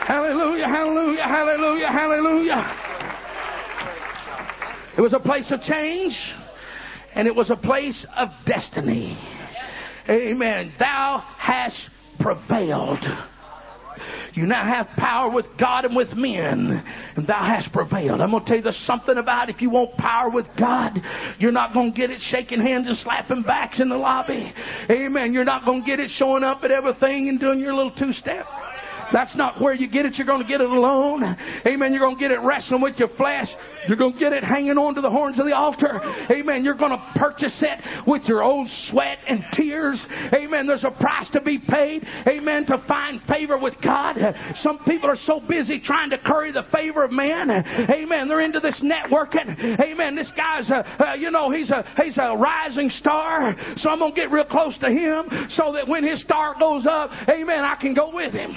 [0.06, 2.76] Hallelujah, hallelujah, hallelujah, hallelujah.
[4.96, 6.32] It was a place of change
[7.16, 9.18] and it was a place of destiny.
[10.08, 10.74] Amen.
[10.78, 11.90] Thou hast
[12.20, 13.04] prevailed.
[14.36, 16.84] You now have power with God and with men,
[17.16, 18.22] and thou hast prevailed.
[18.22, 21.02] I'm going to tell you there's something about if you want power with God,
[21.40, 24.54] you're not going to get it shaking hands and slapping backs in the lobby.
[24.88, 25.34] Amen.
[25.34, 28.14] You're not going to get it showing up at everything and doing your little two
[28.14, 28.46] step.
[29.12, 30.18] That's not where you get it.
[30.18, 31.38] You're going to get it alone.
[31.66, 31.94] Amen.
[31.94, 33.56] You're going to get it wrestling with your flesh.
[33.88, 36.02] You're going to get it hanging on to the horns of the altar.
[36.32, 36.66] Amen.
[36.66, 40.06] You're going to purchase it with your own sweat and tears.
[40.34, 40.66] Amen.
[40.66, 42.08] There's a price to be paid.
[42.28, 42.66] Amen.
[42.68, 44.36] To find favor with God.
[44.56, 47.52] Some people are so busy trying to curry the favor of man.
[47.52, 48.28] Amen.
[48.28, 49.80] They're into this networking.
[49.80, 50.16] Amen.
[50.16, 53.56] This guy's a, uh, you know, he's a, he's a rising star.
[53.78, 57.12] So I'm to get real close to him so that when his star goes up,
[57.30, 58.56] amen, I can go with him.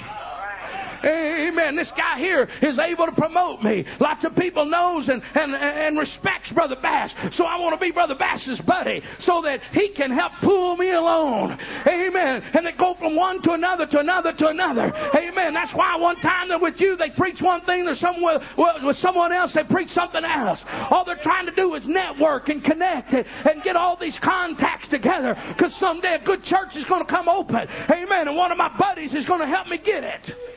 [1.03, 1.75] Amen.
[1.75, 3.85] This guy here is able to promote me.
[3.99, 7.13] Lots of people knows and, and, and respects Brother Bass.
[7.31, 10.91] So I want to be Brother Bass's buddy so that he can help pull me
[10.91, 11.59] along.
[11.87, 12.43] Amen.
[12.53, 14.93] And they go from one to another to another to another.
[15.15, 15.53] Amen.
[15.53, 18.41] That's why one time they're with you they preach one thing, there's someone
[18.83, 20.65] with someone else they preach something else.
[20.89, 24.87] All they're trying to do is network and connect and, and get all these contacts
[24.87, 27.67] together because someday a good church is going to come open.
[27.89, 28.27] Amen.
[28.27, 30.48] And one of my buddies is going to help me get it.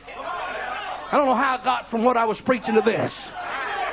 [1.13, 3.15] I don't know how I got from what I was preaching to this.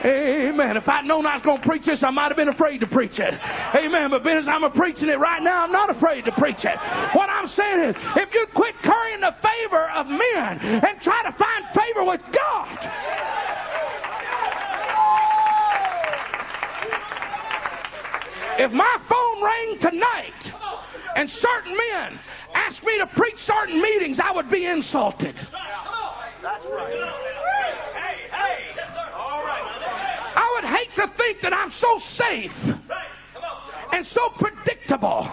[0.07, 0.79] Amen.
[0.79, 2.87] If I'd known I was going to preach this, I might have been afraid to
[2.87, 3.39] preach it.
[3.75, 4.09] Amen.
[4.09, 6.79] But as I'm preaching it right now, I'm not afraid to preach it.
[7.13, 11.33] What I'm saying is, if you quit currying the favor of men and try to
[11.33, 12.79] find favor with God,
[18.59, 20.53] if my phone rang tonight
[21.17, 22.19] and certain men
[22.55, 25.35] asked me to preach certain meetings, I would be insulted.
[26.43, 26.97] That's right.
[30.37, 32.55] I would hate to think that I'm so safe
[33.93, 35.29] and so predictable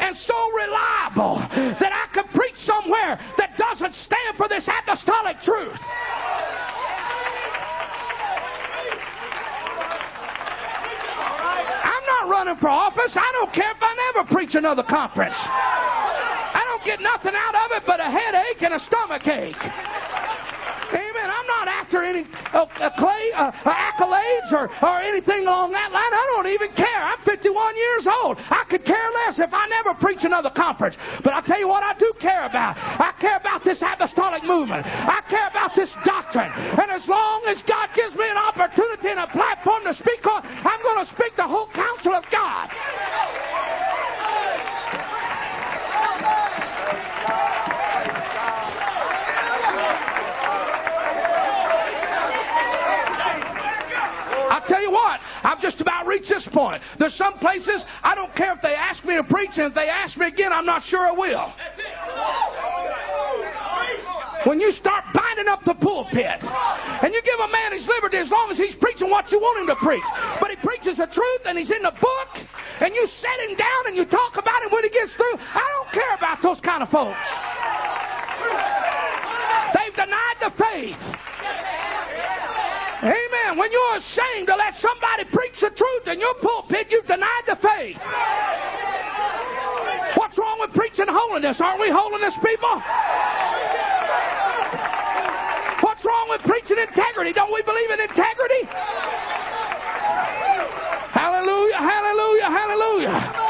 [0.00, 5.78] and so reliable that I could preach somewhere that doesn't stand for this apostolic truth.
[11.82, 13.16] I'm not running for office.
[13.16, 15.36] I don't care if I never preach another conference.
[15.38, 19.56] I don't get nothing out of it but a headache and a stomach ache.
[20.92, 21.30] Amen.
[21.30, 22.66] I'm not after any uh,
[22.98, 26.02] clay, uh, accolades or, or anything along that line.
[26.02, 27.02] I don't even care.
[27.02, 28.38] I'm 51 years old.
[28.50, 30.96] I could care less if I never preach another conference.
[31.22, 32.76] But I'll tell you what I do care about.
[32.78, 34.86] I care about this apostolic movement.
[34.86, 36.50] I care about this doctrine.
[36.50, 40.42] And as long as God gives me an opportunity and a platform to speak on,
[40.44, 42.70] I'm going to speak the whole counsel of God.
[55.42, 56.82] I've just about reached this point.
[56.98, 59.88] There's some places I don't care if they ask me to preach, and if they
[59.88, 61.52] ask me again, I'm not sure I will.
[64.44, 68.30] When you start binding up the pulpit and you give a man his liberty as
[68.30, 70.04] long as he's preaching what you want him to preach,
[70.40, 72.28] but he preaches the truth and he's in the book
[72.80, 75.68] and you set him down and you talk about him when he gets through, I
[75.76, 77.28] don't care about those kind of folks.
[79.74, 81.16] They've denied the faith.
[83.02, 83.56] Amen.
[83.56, 87.56] When you're ashamed to let somebody preach the truth in your pulpit, you've denied the
[87.56, 87.98] faith.
[90.16, 91.60] What's wrong with preaching holiness?
[91.60, 92.82] Aren't we holiness people?
[95.80, 97.32] What's wrong with preaching integrity?
[97.32, 98.68] Don't we believe in integrity?
[101.12, 103.49] Hallelujah, hallelujah, hallelujah.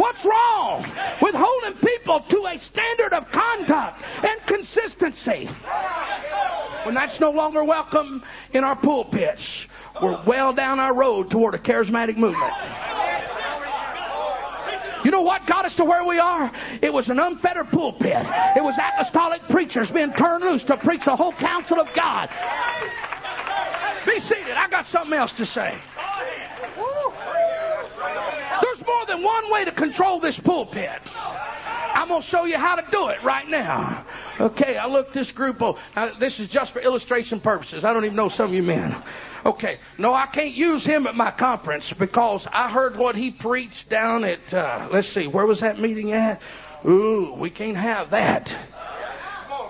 [0.00, 0.90] What's wrong
[1.20, 5.46] with holding people to a standard of conduct and consistency?
[6.84, 9.66] When that's no longer welcome in our pulpits,
[10.00, 12.50] we're well down our road toward a charismatic movement.
[15.04, 16.50] You know what got us to where we are?
[16.80, 18.26] It was an unfettered pulpit.
[18.56, 22.30] It was apostolic preachers being turned loose to preach the whole counsel of God.
[24.06, 24.52] Be seated.
[24.52, 25.76] I got something else to say.
[28.62, 31.00] There's more than one way to control this pulpit.
[31.14, 34.06] I'm going to show you how to do it right now.
[34.38, 35.78] Okay, I looked this group over.
[35.96, 37.84] Now, this is just for illustration purposes.
[37.84, 39.02] I don't even know some of you men.
[39.44, 43.88] Okay, no, I can't use him at my conference because I heard what he preached
[43.88, 46.40] down at, uh, let's see, where was that meeting at?
[46.86, 48.56] Ooh, we can't have that.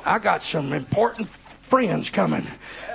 [0.04, 1.28] I got some important
[1.68, 2.46] friends coming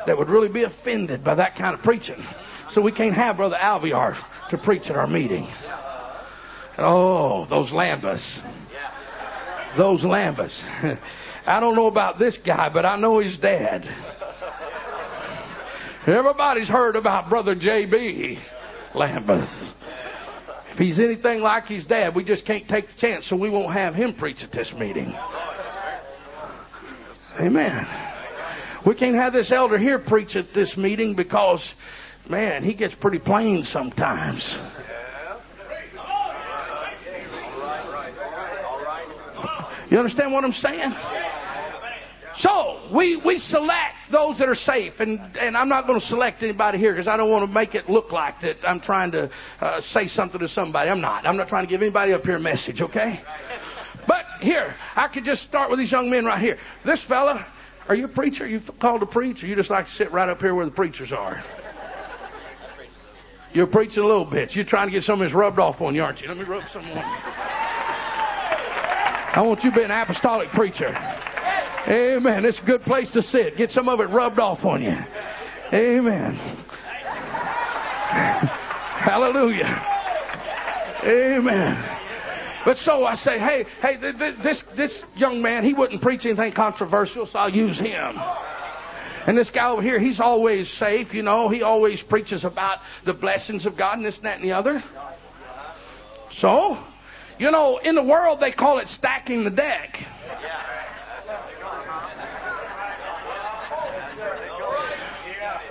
[0.06, 2.24] that would really be offended by that kind of preaching.
[2.70, 4.18] So we can't have Brother Alviar
[4.50, 5.48] to preach at our meeting.
[6.78, 8.42] Oh, those lambas
[9.76, 10.62] those Lambas.
[11.46, 13.88] I don't know about this guy, but I know he's dead.
[16.08, 18.40] Everybody's heard about Brother J.B.
[18.94, 19.50] Lambeth.
[20.72, 23.74] If he's anything like his dad, we just can't take the chance, so we won't
[23.74, 25.16] have him preach at this meeting.
[27.40, 27.88] Amen.
[28.86, 31.74] We can't have this elder here preach at this meeting because,
[32.30, 34.58] man, he gets pretty plain sometimes.
[39.90, 40.94] You understand what I'm saying?
[42.38, 46.44] So we we select those that are safe, and and I'm not going to select
[46.44, 49.30] anybody here because I don't want to make it look like that I'm trying to
[49.62, 50.90] uh, say something to somebody.
[50.90, 51.26] I'm not.
[51.26, 52.82] I'm not trying to give anybody up here a message.
[52.82, 53.22] Okay.
[54.06, 56.58] But here, I could just start with these young men right here.
[56.84, 57.46] This fella,
[57.88, 58.44] are you a preacher?
[58.44, 60.66] Are you called to preach, or you just like to sit right up here where
[60.66, 61.42] the preachers are?
[63.54, 64.54] You're preaching a little bit.
[64.54, 66.28] You're trying to get some of this rubbed off on you, aren't you?
[66.28, 67.75] Let me rub some on you.
[69.36, 70.96] I want you to be an apostolic preacher.
[71.90, 72.46] Amen.
[72.46, 73.58] It's a good place to sit.
[73.58, 74.98] Get some of it rubbed off on you.
[75.74, 76.36] Amen.
[78.96, 79.86] Hallelujah.
[81.04, 82.00] Amen.
[82.64, 83.98] But so I say, hey, hey,
[84.42, 88.18] this this young man, he wouldn't preach anything controversial, so I'll use him.
[89.28, 91.50] And this guy over here, he's always safe, you know.
[91.50, 94.82] He always preaches about the blessings of God and this, and that, and the other.
[96.32, 96.78] So,
[97.38, 100.04] you know, in the world they call it stacking the deck.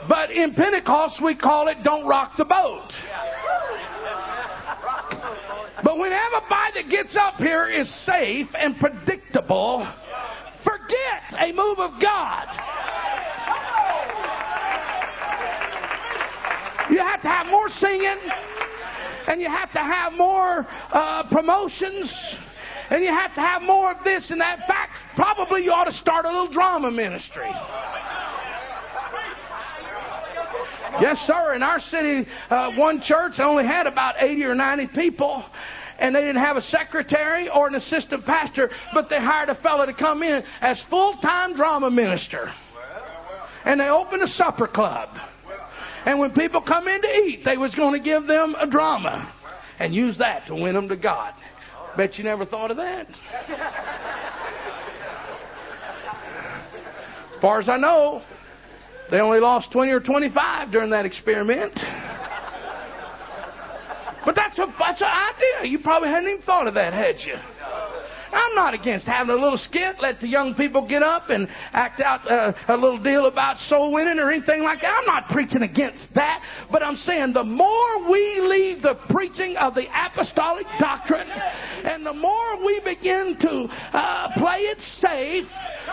[0.08, 2.94] But in Pentecost we call it don't rock the boat.
[5.82, 9.86] But when everybody that gets up here is safe and predictable,
[10.62, 12.48] forget a move of God.
[16.90, 18.18] You have to have more singing,
[19.26, 22.12] and you have to have more uh, promotions,
[22.90, 24.60] and you have to have more of this and that.
[24.60, 27.50] In fact, probably you ought to start a little drama ministry.
[31.00, 31.54] Yes, sir.
[31.54, 35.44] In our city, uh, one church only had about 80 or 90 people.
[35.98, 39.86] And they didn't have a secretary or an assistant pastor, but they hired a fellow
[39.86, 42.52] to come in as full-time drama minister.
[43.64, 45.16] And they opened a supper club.
[46.04, 49.32] And when people come in to eat, they was going to give them a drama
[49.78, 51.34] and use that to win them to God.
[51.96, 53.08] Bet you never thought of that.
[57.34, 58.22] As far as I know,
[59.10, 61.72] they only lost 20 or 25 during that experiment.
[64.24, 65.70] But that's a that's an idea.
[65.70, 67.36] You probably hadn't even thought of that, had you?
[68.34, 72.00] I'm not against having a little skit, let the young people get up and act
[72.00, 74.98] out uh, a little deal about soul winning or anything like that.
[74.98, 79.74] I'm not preaching against that, but I'm saying the more we leave the preaching of
[79.74, 81.28] the apostolic doctrine
[81.84, 85.48] and the more we begin to uh, play it safe,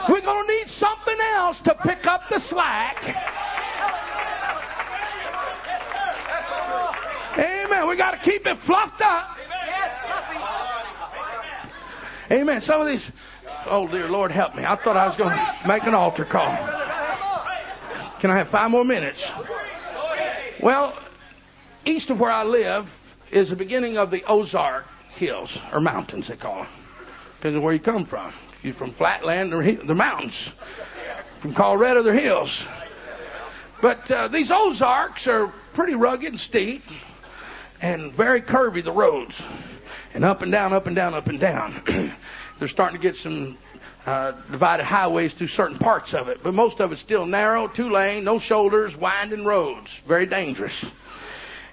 [0.09, 3.03] we're going to need something else to pick up the slack.
[7.37, 7.87] Amen.
[7.87, 9.37] We got to keep it fluffed up.
[12.31, 12.61] Amen.
[12.61, 13.03] Some of these,
[13.65, 14.63] oh dear Lord, help me.
[14.63, 16.55] I thought I was going to make an altar call.
[18.21, 19.29] Can I have five more minutes?
[20.63, 20.97] Well,
[21.83, 22.89] east of where I live
[23.31, 26.67] is the beginning of the Ozark Hills, or mountains they call them.
[27.37, 28.33] Depends on where you come from.
[28.59, 30.51] If you're from flatland, they're the mountains.
[31.41, 32.63] From Colorado, they're hills.
[33.81, 36.83] But uh, these Ozarks are pretty rugged and steep
[37.81, 39.43] and very curvy, the roads
[40.13, 42.13] and up and down, up and down, up and down.
[42.59, 43.57] They're starting to get some
[44.05, 47.89] uh, divided highways through certain parts of it, but most of it's still narrow, two
[47.89, 50.85] lane, no shoulders, winding roads, very dangerous.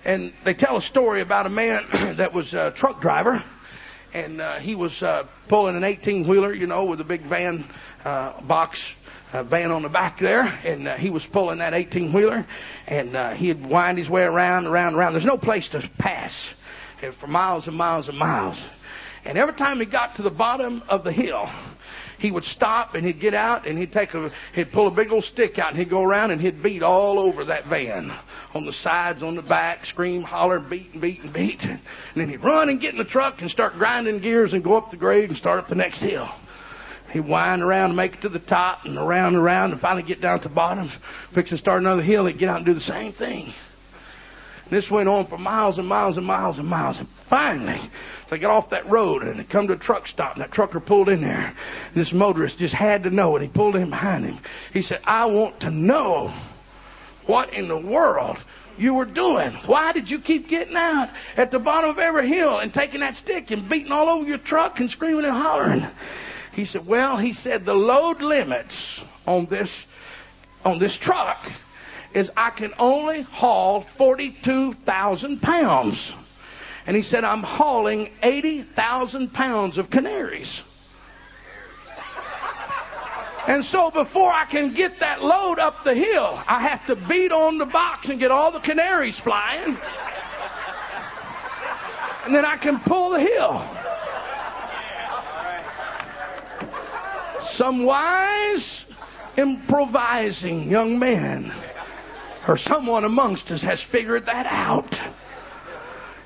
[0.05, 1.85] And they tell a story about a man
[2.17, 3.43] that was a truck driver,
[4.15, 7.69] and uh, he was uh, pulling an 18 wheeler, you know, with a big van
[8.05, 8.95] uh, box
[9.33, 12.47] uh, van on the back there, and uh, he was pulling that 18 wheeler,
[12.87, 15.13] and uh, he'd wind his way around, around, around.
[15.13, 16.35] There's no place to pass
[17.21, 18.57] for miles and miles and miles.
[19.25, 21.49] And every time he got to the bottom of the hill,
[22.19, 25.13] he would stop and he'd get out and he'd take a, he'd pull a big
[25.13, 28.13] old stick out and he'd go around and he'd beat all over that van.
[28.55, 31.65] On the sides, on the back, scream, holler, beat and beat and beat.
[31.65, 31.81] And
[32.15, 34.91] then he'd run and get in the truck and start grinding gears and go up
[34.91, 36.29] the grade and start up the next hill.
[37.13, 40.03] He'd wind around and make it to the top and around and around and finally
[40.03, 40.91] get down to the bottom,
[41.33, 42.27] fix and start another hill.
[42.27, 43.55] He'd get out and do the same thing.
[44.71, 46.99] This went on for miles and miles and miles and miles.
[46.99, 47.81] And finally,
[48.29, 50.81] they got off that road and they come to a truck stop and that trucker
[50.81, 51.55] pulled in there.
[51.95, 53.43] This motorist just had to know it.
[53.43, 54.39] He pulled in behind him.
[54.73, 56.33] He said, I want to know
[57.27, 58.39] what in the world
[58.77, 59.53] you were doing.
[59.67, 63.15] Why did you keep getting out at the bottom of every hill and taking that
[63.15, 65.87] stick and beating all over your truck and screaming and hollering?
[66.53, 69.85] He said, well, he said the load limits on this,
[70.65, 71.51] on this truck
[72.15, 76.15] is I can only haul 42,000 pounds.
[76.87, 80.63] And he said, I'm hauling 80,000 pounds of canaries.
[83.47, 87.33] And so before I can get that load up the hill, I have to beat
[87.33, 89.77] on the box and get all the canaries flying.
[92.25, 93.65] And then I can pull the hill.
[97.51, 98.85] Some wise,
[99.37, 101.53] improvising young man
[102.49, 104.99] or someone amongst us has figured that out.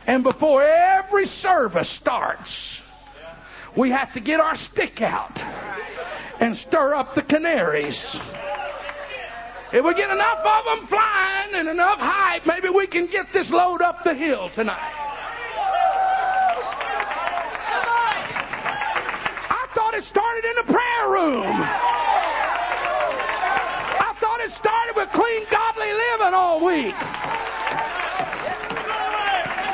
[0.07, 2.79] And before every service starts,
[3.77, 5.43] we have to get our stick out
[6.41, 8.17] and stir up the canaries.
[9.73, 13.51] If we get enough of them flying and enough hype, maybe we can get this
[13.51, 14.79] load up the hill tonight.
[19.51, 22.22] I thought it started in the prayer room.
[25.13, 26.95] Clean, godly living all week.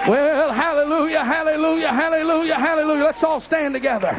[0.08, 3.04] Well, hallelujah, hallelujah, hallelujah, hallelujah.
[3.04, 4.14] Let's all stand together.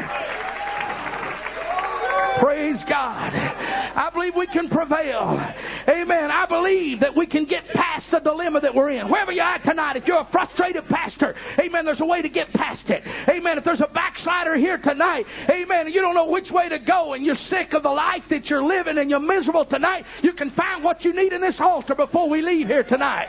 [2.38, 3.32] Praise God.
[3.34, 5.40] I believe we can prevail.
[5.88, 6.30] Amen.
[6.30, 9.08] I believe that we can get past the dilemma that we're in.
[9.08, 12.52] Wherever you're at tonight, if you're a frustrated pastor, amen, there's a way to get
[12.52, 13.02] past it.
[13.28, 13.58] Amen.
[13.58, 17.14] If there's a backslider here tonight, amen, and you don't know which way to go
[17.14, 20.50] and you're sick of the life that you're living and you're miserable tonight, you can
[20.50, 23.28] find what you need in this altar before we leave here tonight.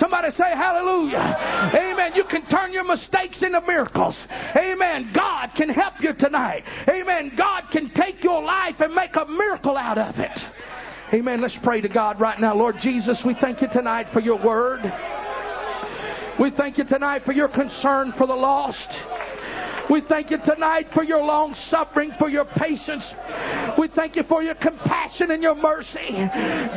[0.00, 1.36] Somebody say hallelujah.
[1.74, 2.12] Amen.
[2.14, 4.26] You can turn your mistakes into miracles.
[4.56, 5.10] Amen.
[5.12, 6.64] God can help you tonight.
[6.88, 7.32] Amen.
[7.36, 10.48] God can take your life and make a miracle out of it.
[11.12, 11.42] Amen.
[11.42, 12.54] Let's pray to God right now.
[12.54, 14.90] Lord Jesus, we thank you tonight for your word.
[16.38, 18.88] We thank you tonight for your concern for the lost.
[19.90, 23.12] We thank you tonight for your long suffering, for your patience.
[23.80, 26.10] We thank you for your compassion and your mercy.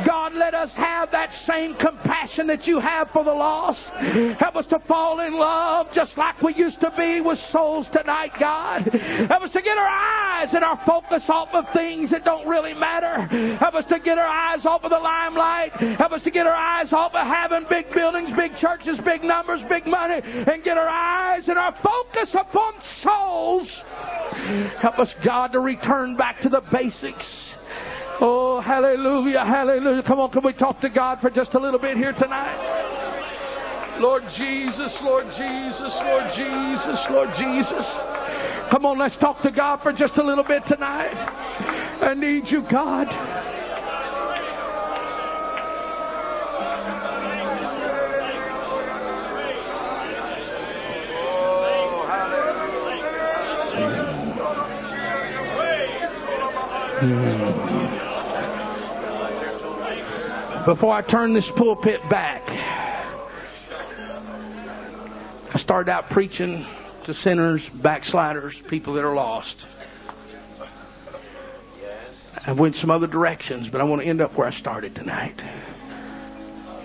[0.06, 3.90] God, let us have that same compassion that you have for the lost.
[3.90, 8.32] Help us to fall in love just like we used to be with souls tonight,
[8.38, 8.84] God.
[8.84, 12.72] Help us to get our eyes and our focus off of things that don't really
[12.72, 13.20] matter.
[13.56, 15.72] Help us to get our eyes off of the limelight.
[15.72, 19.62] Help us to get our eyes off of having big buildings, big churches, big numbers,
[19.64, 23.82] big money, and get our eyes and our focus upon souls.
[24.78, 27.54] Help us, God, to return back to the basics.
[28.20, 30.02] Oh, hallelujah, hallelujah.
[30.02, 32.84] Come on, can we talk to God for just a little bit here tonight?
[33.98, 37.86] Lord Jesus, Lord Jesus, Lord Jesus, Lord Jesus.
[38.70, 41.16] Come on, let's talk to God for just a little bit tonight.
[42.02, 43.08] I need you, God.
[57.00, 58.04] Mm-hmm.
[60.64, 62.42] Before I turn this pulpit back,
[65.52, 66.64] I started out preaching
[67.04, 69.66] to sinners, backsliders, people that are lost.
[72.46, 75.42] I went some other directions, but I want to end up where I started tonight.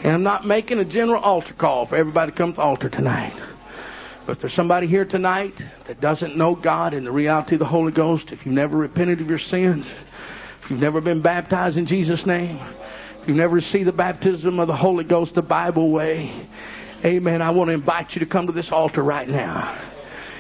[0.04, 3.34] And I'm not making a general altar call for everybody to come to altar tonight.
[4.30, 7.66] But if there's somebody here tonight that doesn't know God and the reality of the
[7.66, 9.88] Holy Ghost, if you've never repented of your sins,
[10.62, 12.60] if you've never been baptized in Jesus' name,
[13.20, 16.48] if you've never received the baptism of the Holy Ghost the Bible way,
[17.04, 19.76] amen, I want to invite you to come to this altar right now.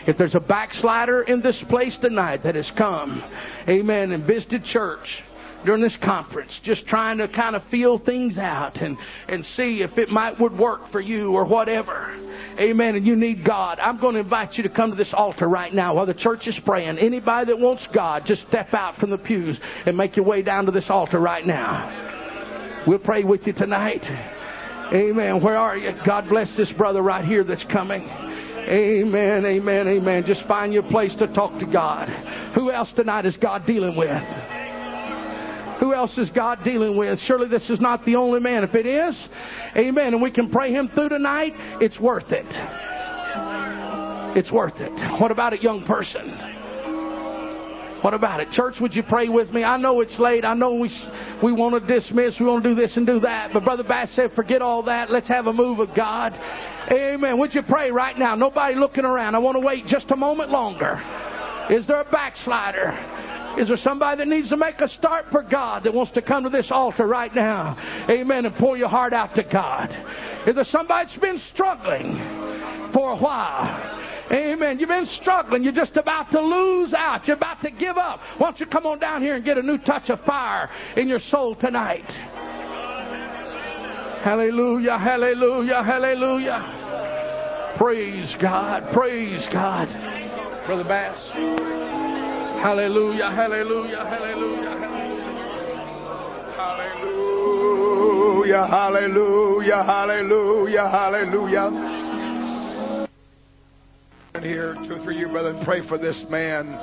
[0.05, 3.23] If there's a backslider in this place tonight that has come,
[3.67, 5.23] amen, and visited church,
[5.65, 9.97] during this conference, just trying to kind of feel things out and, and see if
[9.97, 12.15] it might would work for you or whatever.
[12.59, 12.95] Amen.
[12.95, 13.79] And you need God.
[13.79, 16.47] I'm going to invite you to come to this altar right now while the church
[16.47, 16.97] is praying.
[16.97, 20.65] Anybody that wants God, just step out from the pews and make your way down
[20.65, 22.83] to this altar right now.
[22.85, 24.09] We'll pray with you tonight.
[24.91, 25.41] Amen.
[25.41, 25.93] Where are you?
[26.03, 28.09] God bless this brother right here that's coming.
[28.69, 30.25] Amen, amen, amen.
[30.25, 32.07] Just find your place to talk to God.
[32.53, 34.23] Who else tonight is God dealing with?
[35.79, 37.19] Who else is God dealing with?
[37.19, 38.63] Surely this is not the only man.
[38.63, 39.29] If it is,
[39.75, 42.47] amen, and we can pray him through tonight, it's worth it.
[44.37, 44.91] It's worth it.
[45.19, 46.29] What about a young person?
[48.01, 48.49] What about it?
[48.49, 49.63] Church, would you pray with me?
[49.63, 50.45] I know it's late.
[50.45, 50.89] I know we,
[51.43, 52.39] we want to dismiss.
[52.39, 53.51] We want to do this and do that.
[53.51, 55.11] But Brother Bass said, forget all that.
[55.11, 56.33] Let's have a move of God.
[56.91, 57.37] Amen.
[57.39, 58.35] Would you pray right now?
[58.35, 59.35] Nobody looking around.
[59.35, 61.03] I want to wait just a moment longer.
[61.69, 62.97] Is there a backslider?
[63.59, 66.45] Is there somebody that needs to make a start for God that wants to come
[66.45, 67.75] to this altar right now?
[68.09, 68.45] Amen.
[68.45, 69.93] And pour your heart out to God.
[70.47, 72.15] Is there somebody that's been struggling
[72.93, 73.99] for a while?
[74.31, 74.79] Amen.
[74.79, 75.63] You've been struggling.
[75.63, 77.27] You're just about to lose out.
[77.27, 78.21] You're about to give up.
[78.37, 81.09] Why don't you come on down here and get a new touch of fire in
[81.09, 82.17] your soul tonight?
[84.21, 87.73] Hallelujah, hallelujah, hallelujah.
[87.77, 89.89] Praise God, praise God.
[90.65, 92.08] Brother Bass.
[92.61, 95.23] Hallelujah, hallelujah, hallelujah, hallelujah.
[98.65, 103.07] Hallelujah, hallelujah, hallelujah, hallelujah.
[104.41, 106.73] Here, two or three of you, brother, and pray for this man.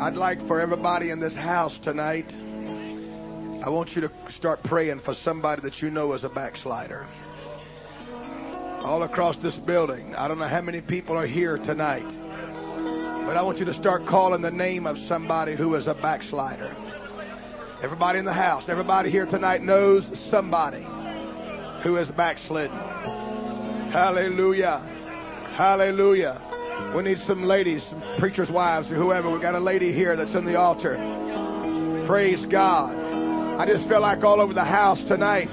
[0.00, 2.34] I'd like for everybody in this house tonight,
[3.64, 7.06] I want you to start praying for somebody that you know is a backslider.
[8.82, 10.16] All across this building.
[10.16, 12.18] I don't know how many people are here tonight.
[13.26, 16.76] But I want you to start calling the name of somebody who is a backslider.
[17.82, 20.86] Everybody in the house, everybody here tonight knows somebody
[21.82, 22.76] who is backslidden.
[23.90, 24.78] Hallelujah.
[25.56, 26.40] Hallelujah.
[26.94, 29.30] We need some ladies, some preachers' wives, or whoever.
[29.30, 30.96] We've got a lady here that's in the altar.
[32.06, 32.96] Praise God.
[33.58, 35.48] I just feel like all over the house tonight.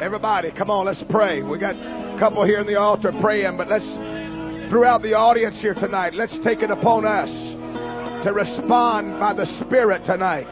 [0.00, 1.42] Everybody, come on, let's pray.
[1.42, 3.86] We got a couple here in the altar praying, but let's,
[4.68, 7.30] throughout the audience here tonight, let's take it upon us
[8.24, 10.48] to respond by the Spirit tonight.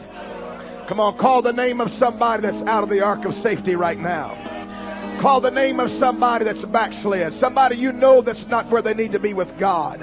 [0.87, 3.99] Come on, call the name of somebody that's out of the ark of safety right
[3.99, 5.19] now.
[5.21, 7.33] Call the name of somebody that's backslid.
[7.33, 9.99] Somebody you know that's not where they need to be with God.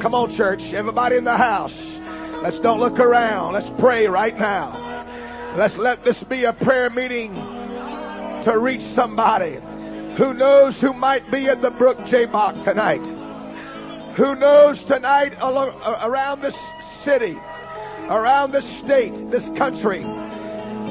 [0.00, 0.72] Come on, church.
[0.72, 1.76] Everybody in the house.
[2.42, 3.52] Let's don't look around.
[3.52, 5.54] Let's pray right now.
[5.56, 9.60] Let's let this be a prayer meeting to reach somebody
[10.18, 13.06] who knows who might be in the brook Jabbok tonight.
[14.16, 16.58] Who knows tonight uh, around this
[17.04, 17.38] city,
[18.08, 20.02] around this state, this country,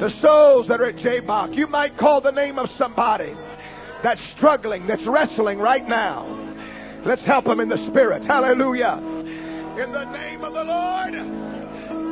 [0.00, 1.54] the souls that are at Jabbok.
[1.54, 3.36] You might call the name of somebody
[4.02, 6.26] that's struggling, that's wrestling right now.
[7.04, 8.24] Let's help them in the spirit.
[8.24, 8.94] Hallelujah.
[9.78, 11.14] In the name of the Lord.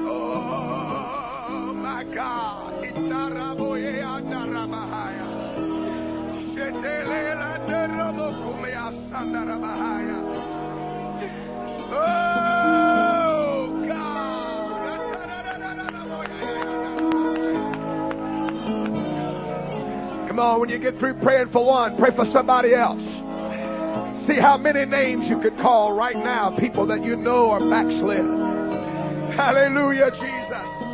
[0.07, 2.57] Oh my God.
[11.93, 14.17] Oh God.
[20.29, 23.03] Come on, when you get through praying for one, pray for somebody else.
[24.27, 28.27] See how many names you could call right now, people that you know are backslid.
[29.35, 30.86] Hallelujah, Jesus.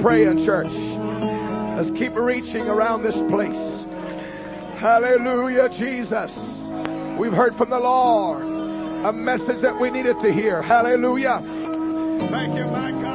[0.00, 0.72] Praying, church.
[1.76, 3.86] Let's keep reaching around this place.
[4.78, 6.34] Hallelujah, Jesus.
[7.18, 8.42] We've heard from the Lord
[9.04, 10.62] a message that we needed to hear.
[10.62, 11.40] Hallelujah.
[12.30, 13.05] Thank you, my God.